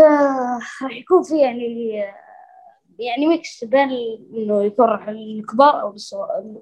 راح 0.81 0.91
يكون 0.91 1.23
في 1.23 1.39
يعني 1.41 1.93
يعني 2.99 3.27
mix 3.27 3.63
بين 3.63 3.89
إنه 4.35 4.63
يكون 4.63 4.85
راح 4.85 5.09
للكبار 5.09 5.93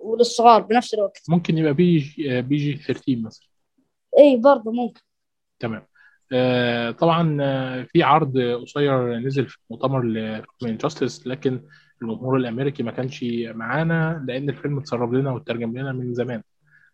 وللصغار 0.01 0.61
بنفس 0.61 0.93
الوقت. 0.93 1.21
ممكن 1.29 1.57
يبقى 1.57 1.73
PG, 1.73 2.41
PG 2.41 2.75
13 2.77 3.21
مثلا. 3.21 3.47
اي 4.19 4.37
برضه 4.37 4.71
ممكن. 4.71 5.01
تمام. 5.59 5.85
آه 6.33 6.91
طبعا 6.91 7.37
آه، 7.41 7.83
في 7.83 8.03
عرض 8.03 8.37
قصير 8.61 9.15
نزل 9.17 9.47
في 9.47 9.57
مؤتمر 9.69 10.03
لفيلم 10.03 10.77
Injustice 10.77 11.27
لكن 11.27 11.61
الجمهور 12.01 12.37
الأمريكي 12.37 12.83
ما 12.83 12.91
كانش 12.91 13.25
معانا 13.43 14.23
لأن 14.27 14.49
الفيلم 14.49 14.77
اتسرب 14.77 15.13
لنا 15.13 15.31
واترجم 15.31 15.77
لنا 15.77 15.91
من 15.93 16.13
زمان. 16.13 16.41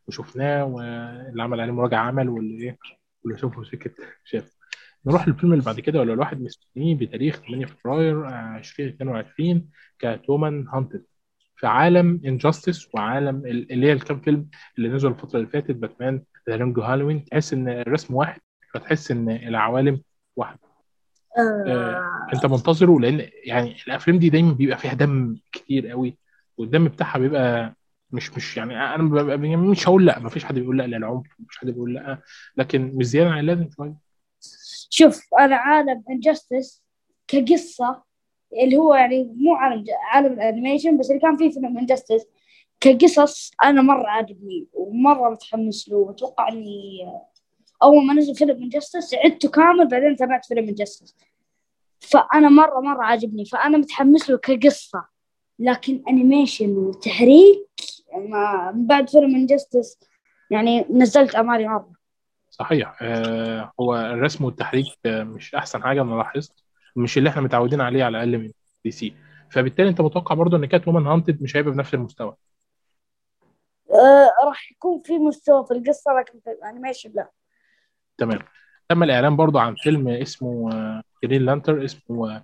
وشفناه 0.08 0.66
واللي 0.66 1.44
عمل 1.44 1.62
عليه 1.62 1.72
مراجعه 1.74 2.00
عمل 2.00 2.30
واللي 2.30 2.64
إيه 2.64 2.78
واللي 3.24 3.40
شافه 3.40 3.64
سكت 3.64 3.96
شاف. 4.24 4.58
نروح 5.06 5.28
للفيلم 5.28 5.54
اللي 5.54 5.64
بعد 5.66 5.80
كده 5.80 6.00
واللي 6.00 6.14
الواحد 6.14 6.42
مستنيه 6.42 6.96
بتاريخ 6.96 7.40
8 7.48 7.66
فبراير 7.66 8.28
آه، 8.28 8.58
2022 8.58 9.70
Catwoman 10.00 10.68
Hunted 10.68 11.04
في 11.56 11.68
عالم 11.68 12.22
Injustice 12.26 12.96
وعالم 12.96 13.46
ال- 13.46 13.72
اللي 13.72 13.88
هي 13.88 13.94
الكام 13.94 14.20
فيلم 14.20 14.48
اللي 14.78 14.90
نزلوا 14.90 15.14
الفترة 15.14 15.38
اللي 15.40 15.50
فاتت 15.50 15.72
Batman 15.76 16.24
The 16.50 16.56
Long 16.56 16.82
Halloween 16.82 17.26
تحس 17.26 17.54
إن 17.54 17.70
الرسم 17.70 18.14
واحد 18.16 18.42
فتحس 18.74 19.12
إن 19.12 19.30
العوالم 19.30 20.02
واحدة. 20.36 20.60
آه، 21.38 22.28
انت 22.34 22.46
منتظره 22.46 23.00
لأن 23.00 23.30
يعني 23.44 23.76
الأفلام 23.88 24.20
دي 24.20 24.30
دايما 24.30 24.54
بيبقى 24.54 24.78
فيها 24.78 24.94
دم 24.94 25.38
كتير 25.52 25.88
قوي 25.88 26.18
والدم 26.58 26.88
بتاعها 26.88 27.20
بيبقى 27.20 27.76
مش 28.12 28.34
مش 28.38 28.58
يعني 28.58 28.96
أنا 28.96 29.04
ببقى 29.04 29.38
مش 29.38 29.88
هقول 29.88 30.06
لأ 30.06 30.20
مفيش 30.20 30.46
حد 30.46 30.56
بيقول 30.60 30.78
لأ 30.78 30.88
للعنف 30.88 31.28
مش 31.50 31.58
حد 31.58 31.68
بيقول 31.68 31.94
لأ 31.94 32.18
لكن 32.58 32.92
مش 32.96 33.06
زيادة 33.06 33.30
عن 33.30 33.40
اللازم 33.40 33.70
شوية. 33.70 33.96
شوف 34.90 35.22
أنا 35.40 35.56
عالم 35.56 36.04
Injustice 36.10 36.84
كقصة 37.28 38.04
اللي 38.64 38.78
هو 38.78 38.96
يعني 38.96 39.34
مو 39.38 39.56
عالم 39.56 39.84
عالم 40.14 40.34
ال 40.34 40.40
animation 40.40 40.98
بس 40.98 41.10
اللي 41.10 41.22
كان 41.22 41.38
فيه 41.38 41.52
فيلم 41.52 41.78
Injustice 41.78 42.26
كقصص 42.80 43.52
أنا 43.64 43.82
مرة 43.82 44.08
عاجبني 44.08 44.68
ومرة 44.74 45.30
متحمس 45.30 45.90
له 45.90 45.98
وأتوقع 45.98 46.48
إني 46.50 46.98
اول 47.84 48.06
ما 48.08 48.14
نزل 48.14 48.36
فيلم 48.36 48.64
Injustice 48.64 49.14
عدته 49.14 49.50
كامل 49.50 49.88
بعدين 49.88 50.16
تابعت 50.16 50.46
فيلم 50.46 50.68
Injustice 50.68 51.16
فأنا 52.00 52.50
مرة 52.50 52.80
مرة 52.80 53.04
عاجبني. 53.04 53.46
فأنا 53.46 53.78
متحمس 53.78 54.30
له 54.30 54.38
كقصة. 54.38 55.06
لكن 55.60 56.04
animation 56.10 56.70
وتحريك 56.78 57.70
ما 58.30 58.72
من 58.72 58.88
بعد 58.88 59.10
فيلم 59.10 59.36
Injustice 59.36 60.00
يعني 60.52 60.86
نزلت 60.90 61.36
أمالي 61.36 61.68
مرة. 61.68 61.92
صحيح. 62.50 62.98
آه 63.02 63.72
هو 63.80 63.96
الرسم 63.96 64.46
والتحريك 64.46 64.86
آه 65.06 65.24
مش 65.24 65.56
أحسن 65.56 65.84
حاجة 65.84 66.02
أنا 66.02 66.16
لاحظت. 66.16 66.64
مش 66.96 67.18
اللي 67.18 67.30
إحنا 67.30 67.42
متعودين 67.42 67.82
عليه 67.82 68.04
على 68.04 68.24
الأقل 68.24 68.38
من 68.44 68.52
DC 68.86 69.14
فبالتالي 69.52 69.90
أنت 69.90 70.02
متوقع 70.02 70.36
برضه 70.36 70.58
إن 70.58 70.66
Catwoman 70.66 71.08
Hunted 71.08 71.42
مش 71.42 71.58
هيبقى 71.58 71.72
بنفس 71.74 71.94
المستوى؟ 71.94 72.36
آه 73.92 74.30
راح 74.46 74.72
يكون 74.72 75.02
في 75.02 75.18
مستوى 75.18 75.66
في 75.66 75.74
القصة 75.74 76.12
لكن 76.14 76.40
في 76.40 76.52
ال 76.52 76.58
animation 76.58 77.12
لا. 77.16 77.30
تمام. 78.18 78.40
تم 78.90 79.04
الإعلان 79.04 79.36
برضه 79.36 79.62
عن 79.62 79.76
فيلم 79.76 80.08
اسمه 80.08 80.70
Green 81.24 81.42
Lantern 81.42 81.86
اسمه 81.86 82.44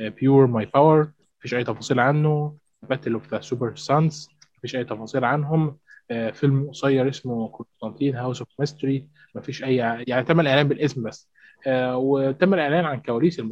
Beware 0.00 0.46
My 0.46 0.66
Power 0.66 1.12
مفيش 1.38 1.54
أي 1.54 1.64
تفاصيل 1.64 2.00
عنه. 2.00 2.56
Battle 2.82 3.12
of 3.12 3.34
the 3.34 3.40
Super 3.40 3.76
Sons 3.76 4.28
مفيش 4.58 4.76
أي 4.76 4.84
تفاصيل 4.84 5.24
عنهم. 5.24 5.76
آه، 6.10 6.30
فيلم 6.30 6.68
قصير 6.68 7.08
اسمه 7.08 7.48
Constantine 7.48 8.16
House 8.16 8.40
of 8.40 8.48
Mystery 8.58 9.06
مفيش 9.34 9.64
أي 9.64 9.76
يعني 9.76 10.24
تم 10.24 10.40
الإعلان 10.40 10.68
بالاسم 10.68 11.02
بس. 11.02 11.30
آه، 11.66 11.96
وتم 11.96 12.54
الإعلان 12.54 12.84
عن 12.84 13.00
كواليس 13.00 13.42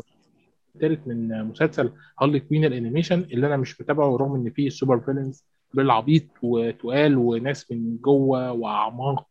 الثالث 0.75 1.07
من 1.07 1.45
مسلسل 1.45 1.93
Harley 2.21 2.41
Quinn 2.41 2.65
ال 2.65 2.70
animation 2.70 3.21
اللي 3.21 3.47
أنا 3.47 3.57
مش 3.57 3.81
متابعه 3.81 4.17
رغم 4.17 4.35
إن 4.35 4.51
فيه 4.51 4.69
super 4.69 5.01
villains 5.01 5.45
بالعبيط 5.75 6.25
وتقال 6.43 7.17
وناس 7.17 7.73
من 7.73 7.97
جوه 7.97 8.53
وأعماق 8.53 9.27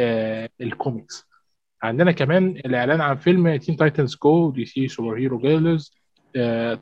آه، 0.00 0.48
الكوميكس 0.60 1.31
عندنا 1.82 2.12
كمان 2.12 2.48
الإعلان 2.48 3.00
عن 3.00 3.16
فيلم 3.16 3.56
Teen 3.56 3.76
Titans 3.76 4.16
Go 4.22 4.50
DC 4.50 4.64
Super 4.64 5.18
Hero 5.18 5.38
Girls 5.38 5.94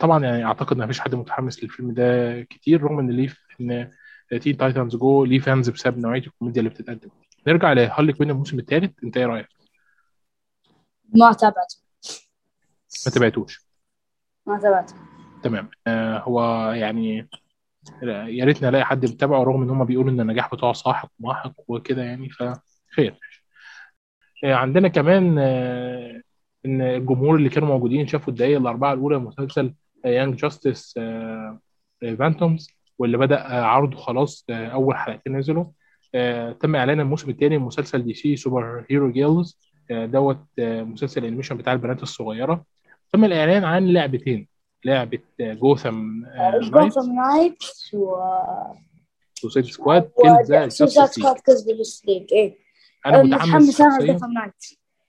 طبعا 0.01 0.25
يعني 0.25 0.45
أعتقد 0.45 0.77
إن 0.77 0.85
مفيش 0.85 1.01
حد 1.01 1.15
متحمس 1.15 1.65
للفيلم 1.65 1.93
ده 1.93 2.43
كتير 2.43 2.83
رغم 2.83 2.99
إن 2.99 3.11
ليه 3.11 3.35
إن 3.61 3.91
Teen 4.41 4.57
Titans 4.57 4.97
Go 4.97 5.25
ليه 5.25 5.39
fans 5.39 5.71
بسبب 5.71 5.99
نوعية 5.99 6.23
الكوميديا 6.23 6.61
اللي 6.61 6.71
بتتقدم. 6.71 7.09
نرجع 7.47 7.73
ل 7.73 7.78
Harley 7.78 8.13
Quinn 8.13 8.31
الموسم 8.31 8.59
الثالث. 8.59 9.05
أنت 9.05 9.17
إيه 9.17 9.27
رأيك؟ 9.27 9.49
ما 11.15 11.33
تابعت 11.33 11.75
ما 13.07 13.13
تابعتوش. 13.13 13.67
ما 14.47 14.59
تابعت 14.59 14.91
تمام. 15.43 15.71
آه 15.87 16.19
هو 16.19 16.71
يعني 16.73 17.29
يا 18.03 18.45
ريت 18.45 18.63
نلاقي 18.63 18.85
حد 18.85 19.01
بيتابعه 19.01 19.43
رغم 19.43 19.63
إن 19.63 19.71
هم 19.71 19.85
بيقولوا 19.85 20.11
إن 20.11 20.21
النجاح 20.21 20.55
بتاعه 20.55 20.73
ساحق 20.73 21.11
ماحق 21.19 21.53
وكده 21.69 22.03
يعني 22.03 22.29
فخير. 22.29 22.55
آه، 22.99 23.19
عندنا 24.45 24.89
كمان 24.89 25.39
آه، 25.39 26.21
إن 26.67 26.83
الجمهور 26.83 27.37
اللي 27.37 27.49
كانوا 27.49 27.69
موجودين 27.69 28.07
شافوا 28.07 28.33
الدقائق 28.33 28.59
الأربعة 28.59 28.93
الأولى 28.93 29.19
من 29.19 29.25
مسلسل 29.25 29.75
Young 30.05 30.37
Justice 30.37 30.95
Phantoms 32.19 32.71
واللي 32.99 33.17
بدأ 33.19 33.37
آه، 33.47 33.63
عرضه 33.63 33.97
خلاص 33.97 34.45
آه، 34.51 34.67
أول 34.67 34.97
حلقتين 34.97 35.37
نزلوا. 35.37 35.65
آه، 36.15 36.53
تم 36.53 36.77
إعلان 36.77 37.01
الموسم 37.01 37.31
الثاني 37.31 37.59
من 37.59 37.65
مسلسل 37.65 38.03
DC 38.03 38.15
Super 38.15 38.85
Hero 38.91 39.13
Girls 39.13 39.59
دوت 39.91 40.39
آه، 40.59 40.83
مسلسل 40.83 41.21
ال 41.21 41.24
animation 41.24 41.57
بتاع 41.57 41.73
البنات 41.73 42.03
الصغيرة. 42.03 42.65
تم 43.13 43.25
الإعلان 43.25 43.65
عن 43.65 43.87
لعبتين 43.87 44.49
لعبة 44.85 45.19
Gotham 45.41 46.21
Knight 46.37 46.63
Gotham 46.73 47.13
Knight 47.13 47.65
و 47.93 48.17
Suicide 49.35 49.65
Squad 49.67 50.11
Kill 50.23 50.45
the 50.45 50.69
Squad 50.69 51.37
Kills 51.39 51.69
the 51.69 51.77
Justice 51.77 52.07
League 52.07 52.27
إيه. 52.33 52.57
أنا 53.07 53.23
متحمس 53.23 53.81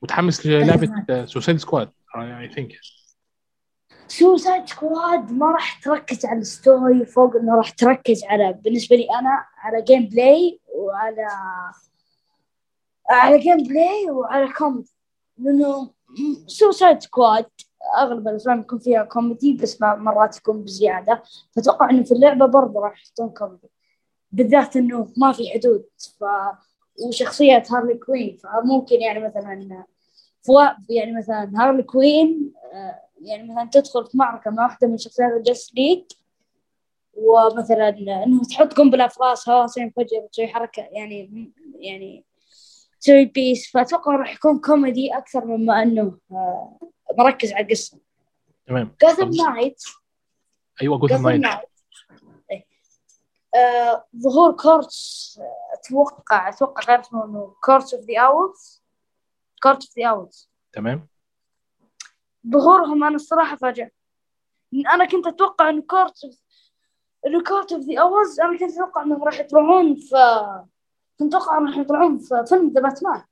متحمس 0.02 0.46
للعبة 0.46 1.26
Suicide 1.26 1.58
Squad 1.58 1.92
I 2.16 2.50
think 2.50 2.72
Suicide 4.08 4.70
Squad 4.70 5.32
ما 5.32 5.52
راح 5.52 5.80
تركز 5.80 6.26
على 6.26 6.40
ال 6.40 6.51
story 6.51 7.06
فوق 7.06 7.36
إنه 7.36 7.56
راح 7.56 7.70
تركز 7.70 8.24
على 8.24 8.54
بالنسبة 8.54 8.96
لي 8.96 9.08
أنا 9.20 9.46
على 9.58 9.82
gameplay 9.82 10.60
وعلى 10.76 11.28
على 13.10 13.40
gameplay 13.40 14.10
وعلى 14.10 14.54
كوميدي 14.54 14.92
لأنه 15.38 15.92
Suicide 16.48 17.00
Squad 17.00 17.46
أغلب 17.98 18.28
الأفلام 18.28 18.60
يكون 18.60 18.80
فيها 18.80 19.04
كوميدي 19.04 19.54
بس 19.54 19.82
مرات 19.82 20.38
يكون 20.38 20.64
بزيادة. 20.64 21.24
فأتوقع 21.56 21.90
إنه 21.90 22.04
في 22.04 22.12
اللعبة 22.12 22.46
برضه 22.46 22.80
راح 22.80 23.02
يحطون 23.02 23.30
كوميدي 23.30 23.70
بالذات 24.32 24.76
إنه 24.76 25.14
ما 25.18 25.32
في 25.32 25.50
حدود 25.54 25.86
ف 26.20 26.24
وشخصية 27.08 27.64
Harley 27.72 27.94
Quinn 27.94 28.38
فممكن 28.38 29.02
يعني 29.02 29.20
مثلا 29.20 29.86
يعني 30.90 31.12
مثلا 31.18 31.52
Harley 31.56 31.84
Quinn 31.84 32.54
آه، 32.74 33.02
يعني 33.22 33.44
مثلا 33.44 33.70
تدخل 33.72 34.06
في 34.06 34.18
معركة 34.18 34.52
مع 34.52 34.64
واحدة 34.64 34.88
من 34.88 34.98
شخصيات 34.98 35.32
ال 35.32 35.37
Justice 35.37 35.76
League 35.76 36.04
ومثلا 37.14 37.90
إنه 38.24 38.42
تحط 38.50 38.74
قنبلة 38.74 39.08
في 39.08 39.20
راسها 39.22 39.68
سينفجر 39.68 40.18
وتسوي 40.24 40.48
حركة 40.48 40.84
يعني 40.92 41.52
يعني 41.80 42.26
تسوي 43.02 43.26
peace 43.26 43.72
فأتوقع 43.72 44.16
راح 44.16 44.34
يكون 44.34 44.60
كوميدي 44.60 45.18
أكثر 45.18 45.46
مما 45.46 45.84
إنه 45.84 46.18
آه، 46.32 46.80
مركز 47.18 47.54
على 47.54 47.66
القصة. 47.66 47.98
تمام. 48.68 48.96
Gotham 49.02 49.30
Knight 49.30 49.84
أيوه 50.82 51.08
Gotham 51.08 51.30
Knight. 51.30 51.71
آه، 53.56 54.06
ظهور 54.18 54.52
Court 54.52 55.40
آه، 55.42 55.74
أتوقع 55.74 56.50
أتوقع 56.50 56.82
غير 56.88 57.00
اسمه 57.00 57.26
إنه 57.26 57.56
Court 57.64 57.94
of 57.94 58.06
the 58.06 58.20
Owls 58.20 58.84
Court 59.64 59.88
of 59.88 59.98
the 60.00 60.08
Owls 60.10 60.50
تمام. 60.74 61.08
ظهورهم 62.48 63.04
أنا 63.04 63.16
الصراحة 63.16 63.56
فاجأ. 63.56 63.90
أنا 64.94 65.06
كنت 65.06 65.28
أتوقع 65.28 65.70
إنه 65.70 65.82
Court 65.82 66.14
إنه 67.28 67.44
Court 67.44 67.72
of 67.74 67.82
the 67.82 68.02
Owls 68.02 68.40
أنا 68.40 68.58
كنت 68.60 68.72
أتوقع 68.72 69.04
إنهم 69.04 69.24
راح 69.24 69.40
يطلعون 69.40 69.96
في 69.96 70.16
كنت 71.20 71.36
أتوقع 71.36 71.58
راح 71.60 71.78
يطلعون 71.78 72.18
في 72.20 72.46
فيلم 72.50 72.70
The 72.70 72.82
Batman 72.82 73.24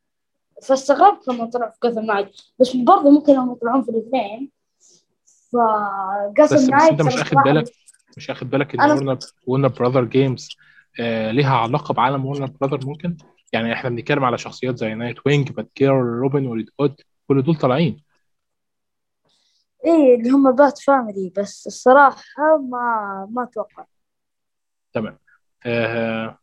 فاستغربت 0.64 1.28
لما 1.28 1.46
طلعوا 1.46 1.72
في 1.72 1.78
Gotham 1.84 2.00
Knights 2.00 2.32
بس 2.60 2.76
برضه 2.76 3.10
ممكن 3.10 3.32
إنهم 3.34 3.52
يطلعون 3.52 3.84
في 3.84 3.92
الاثنين. 3.92 4.52
ف 5.52 5.56
بس 5.56 6.54
جوثم 6.54 6.56
بس 6.56 6.70
نايت 6.70 6.92
انت 6.92 7.02
مش 7.02 7.16
اخد 7.16 7.38
بالك؟ 7.38 7.72
مش 8.20 8.30
اخد 8.30 8.50
بالك 8.50 8.76
إن 8.76 8.92
ورنر 8.92 9.18
ورنر 9.48 9.68
براذر 9.68 10.04
جيمز 10.04 10.50
آه 11.00 11.32
ليها 11.32 11.56
علاقة 11.58 11.94
بعالم 11.94 12.26
ورنر 12.26 12.52
براذر 12.62 12.86
ممكن؟ 12.86 13.18
يعني 13.54 13.74
إحنا 13.74 13.90
بنتكلم 13.90 14.24
على 14.24 14.38
شخصيات 14.38 14.78
زي 14.78 14.94
نايت 14.94 15.18
وينج 15.26 15.52
باتكير 15.52 15.92
روبن 15.94 16.46
وريد 16.46 16.70
هود 16.82 17.02
كل 17.28 17.42
دول 17.42 17.56
طالعين. 17.56 18.04
إيه 19.86 20.16
اللي 20.16 20.30
هم 20.30 20.56
بات 20.56 20.80
فاميلي 20.80 21.34
بس 21.38 21.68
الصراحة 21.68 22.58
ما 22.70 23.28
ما 23.32 23.44
أتوقع. 23.44 23.86
تمام. 24.94 25.18
آه 25.66 26.38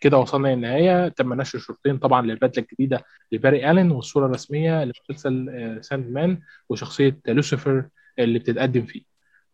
كده 0.00 0.18
وصلنا 0.18 0.48
للنهاية. 0.48 1.08
تم 1.08 1.34
نشر 1.34 1.58
شرطين 1.58 1.98
طبعا 1.98 2.22
للبدلة 2.22 2.64
الجديدة 2.70 3.04
لباري 3.32 3.70
الين 3.70 3.90
والصورة 3.90 4.26
الرسمية 4.26 4.84
لمسلسل 4.84 5.48
آه 5.48 5.80
ساند 5.80 6.10
مان 6.10 6.40
وشخصية 6.68 7.20
لوسيفر 7.26 7.88
اللي 8.18 8.38
بتتقدم 8.38 8.82
فيه. 8.82 9.09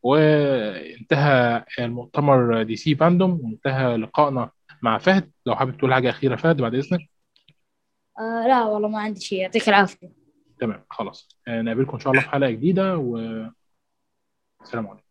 وانتهى 0.07 1.65
المؤتمر 1.79 2.63
دي 2.63 2.77
سي 2.77 2.95
فاندوم 2.95 3.41
وانتهى 3.45 3.97
لقائنا 3.97 4.51
مع 4.83 4.99
فهد. 4.99 5.31
لو 5.47 5.57
حابب 5.57 5.77
تقول 5.79 5.95
حاجة 5.95 6.11
أخيرة 6.11 6.37
فهد 6.37 6.57
بعد 6.61 6.75
إذنك. 6.75 7.01
آه 8.19 8.47
لا 8.47 8.65
والله 8.65 8.89
ما 8.89 9.01
عندي 9.01 9.21
شيء. 9.21 9.39
يعطيك 9.39 9.69
العافية. 9.69 10.13
تمام 10.61 10.85
خلاص. 10.91 11.29
آه، 11.49 11.63
نقابلكم 11.63 11.93
إن 11.93 12.01
شاء 12.01 12.13
الله 12.13 12.23
في 12.23 12.31
حلقة 12.31 12.51
جديدة 12.51 12.97
والسلام 12.97 13.47
عليكم. 14.87 15.06